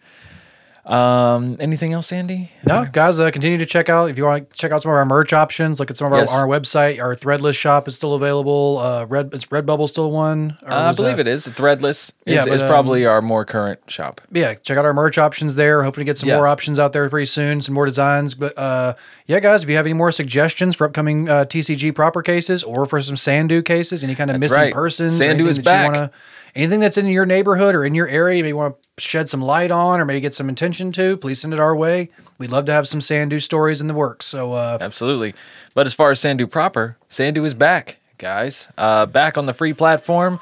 Um, 0.87 1.57
anything 1.59 1.92
else, 1.92 2.12
Andy? 2.12 2.51
No, 2.64 2.87
guys, 2.90 3.18
uh, 3.18 3.31
continue 3.33 3.59
to 3.59 3.66
check 3.66 3.88
out 3.88 4.09
if 4.09 4.16
you 4.16 4.25
want 4.25 4.49
to 4.51 4.57
check 4.57 4.70
out 4.70 4.83
some 4.83 4.92
of 4.92 4.96
our 4.96 5.05
merch 5.05 5.33
options. 5.33 5.81
Look 5.81 5.90
at 5.90 5.96
some 5.96 6.07
of 6.07 6.12
our, 6.12 6.20
Yes. 6.20 6.33
our 6.33 6.46
website. 6.46 7.01
Our 7.01 7.16
Threadless 7.16 7.55
shop 7.57 7.88
is 7.88 7.96
still 7.96 8.14
available. 8.14 8.79
Uh, 8.79 9.05
Red 9.07 9.35
is 9.35 9.46
Redbubble 9.46 9.88
still 9.88 10.12
one? 10.12 10.57
Uh, 10.64 10.75
I 10.75 10.92
believe 10.92 11.16
uh, 11.18 11.22
it 11.22 11.29
is. 11.29 11.49
Threadless 11.49 12.12
Yeah, 12.25 12.38
is, 12.40 12.44
but, 12.46 12.55
is 12.55 12.62
um, 12.62 12.68
probably 12.68 13.05
our 13.05 13.20
more 13.20 13.44
current 13.44 13.81
shop. 13.88 14.20
Yeah, 14.31 14.55
check 14.55 14.79
out 14.79 14.85
our 14.85 14.94
merch 14.94 15.18
options 15.18 15.57
there. 15.57 15.83
Hoping 15.83 16.03
to 16.03 16.05
get 16.05 16.18
some 16.18 16.29
Yeah. 16.29 16.37
more 16.37 16.46
options 16.46 16.79
out 16.79 16.92
there 16.92 17.09
pretty 17.11 17.27
soon. 17.27 17.61
Some 17.62 17.75
more 17.75 17.87
designs. 17.87 18.35
But 18.35 18.57
uh, 18.57 18.94
yeah, 19.27 19.40
guys, 19.40 19.64
if 19.64 19.68
you 19.68 19.75
have 19.77 19.87
any 19.87 19.92
more 19.94 20.12
suggestions 20.12 20.77
for 20.77 20.87
upcoming 20.87 21.29
uh, 21.29 21.46
TCG 21.46 21.92
proper 21.96 22.22
cases 22.22 22.62
or 22.62 22.87
for 22.87 23.01
some 23.03 23.16
Sandu 23.16 23.62
cases, 23.62 24.05
any 24.05 24.14
kind 24.14 24.31
of 24.31 24.40
That's 24.40 24.53
missing 24.53 24.62
right. 24.62 24.72
persons, 24.72 25.18
Sandu 25.18 25.49
is 25.49 25.57
that 25.59 25.64
back. 25.92 26.12
Anything 26.57 26.81
that's 26.81 26.97
in 26.97 27.07
your 27.07 27.27
neighborhood 27.27 27.75
or 27.75 27.85
in 27.85 27.95
your 27.95 28.09
area, 28.09 28.38
you 28.38 28.42
may 28.42 28.55
want 28.55 28.77
to 28.97 29.05
shed 29.05 29.29
some 29.29 29.42
light 29.42 29.71
on 29.71 30.01
or 30.01 30.07
maybe 30.07 30.21
get 30.21 30.33
some 30.33 30.49
attention 30.49 30.90
to, 30.92 31.19
please 31.19 31.38
send 31.38 31.53
it 31.53 31.61
our 31.61 31.77
way. 31.77 32.09
We'd 32.38 32.51
love 32.51 32.64
to 32.64 32.73
have 32.73 32.88
some 32.88 33.03
Sandu 33.03 33.40
stories 33.40 33.83
in 33.83 33.88
the 33.88 33.95
works. 33.95 34.25
So 34.25 34.55
uh, 34.55 34.79
Absolutely. 34.81 35.35
But 35.75 35.87
as 35.87 35.92
far 35.92 36.11
as 36.11 36.19
Sandu 36.19 36.47
proper, 36.47 36.97
Sandu 37.11 37.45
is 37.45 37.53
back, 37.53 37.99
guys. 38.16 38.71
Uh, 38.79 39.05
back 39.05 39.37
on 39.37 39.45
the 39.45 39.53
free 39.53 39.75
platform. 39.75 40.40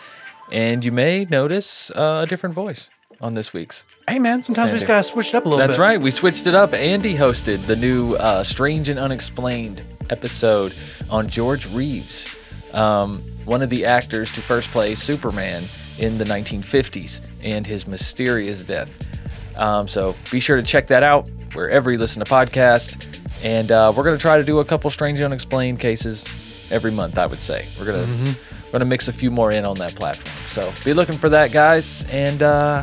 And 0.53 0.85
you 0.85 0.93
may 0.93 1.25
notice 1.25 1.91
uh, 1.91 2.21
a 2.23 2.27
different 2.29 2.55
voice 2.55 2.91
on 3.21 3.33
this 3.33 3.53
week's. 3.53 3.85
hey, 4.09 4.21
man, 4.21 4.41
sometimes 4.41 4.71
we 4.71 4.77
just 4.77 4.87
gotta 4.87 5.03
switch 5.03 5.31
it 5.31 5.35
up 5.35 5.47
a 5.47 5.49
little 5.49 5.59
bit. 5.59 5.67
That's 5.67 5.79
bit. 5.79 5.83
right. 5.83 6.01
We 6.01 6.13
switched 6.13 6.47
it 6.47 6.55
up. 6.55 6.75
Andy 6.75 7.17
hosted 7.17 7.67
the 7.67 7.75
new 7.75 8.15
uh, 8.15 8.45
Strange 8.45 8.89
and 8.89 9.01
Unexplained 9.01 9.83
episode 10.11 10.75
on 11.11 11.29
George 11.29 11.67
Reeves, 11.73 12.37
um, 12.73 13.21
one 13.47 13.63
of 13.63 13.71
the 13.71 13.85
actors 13.85 14.31
to 14.35 14.41
first 14.41 14.71
play 14.71 14.95
Superman 14.95 15.65
in 15.99 16.19
the 16.19 16.25
1950s 16.25 17.31
and 17.43 17.67
his 17.67 17.87
mysterious 17.87 18.65
death. 18.67 18.99
Um, 19.57 19.87
so 19.87 20.15
be 20.31 20.41
sure 20.41 20.57
to 20.57 20.63
check 20.63 20.87
that 20.89 21.03
out 21.03 21.31
wherever 21.55 21.93
you 21.93 21.99
listen 21.99 22.25
to 22.25 22.31
podcasts. 22.31 23.13
And 23.45 23.71
uh, 23.71 23.93
we're 23.97 24.05
going 24.05 24.17
to 24.17 24.23
try 24.23 24.37
to 24.39 24.45
do 24.45 24.59
a 24.61 24.65
couple 24.65 24.91
Strange 24.91 25.21
Unexplained 25.21 25.81
cases 25.81 26.25
every 26.71 26.91
month, 26.91 27.19
I 27.19 27.27
would 27.27 27.43
say. 27.43 27.67
We're 27.79 27.87
going 27.87 28.25
to. 28.25 28.37
We're 28.75 28.81
gonna 28.81 28.91
mix 28.91 29.07
a 29.07 29.13
few 29.13 29.31
more 29.31 29.53
in 29.53 29.65
on 29.65 29.77
that 29.77 29.95
platform, 29.95 30.35
so 30.49 30.73
be 30.85 30.95
looking 30.95 31.17
for 31.17 31.29
that, 31.29 31.53
guys. 31.53 32.05
And 32.11 32.43
uh, 32.43 32.83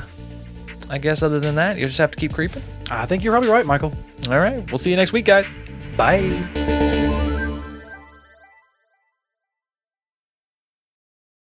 I 0.90 0.98
guess 0.98 1.22
other 1.22 1.42
than 1.42 1.56
that, 1.56 1.78
you 1.78 1.86
just 1.86 1.98
have 1.98 2.12
to 2.12 2.18
keep 2.18 2.32
creeping. 2.34 2.64
I 2.90 3.06
think 3.06 3.26
you're 3.26 3.34
probably 3.34 3.50
right, 3.50 3.66
Michael. 3.66 3.92
All 4.30 4.40
right. 4.40 4.66
We'll 4.72 4.78
see 4.78 4.92
you 4.92 4.96
next 4.96 5.12
week, 5.12 5.26
guys. 5.26 5.48
Bye. 5.98 7.00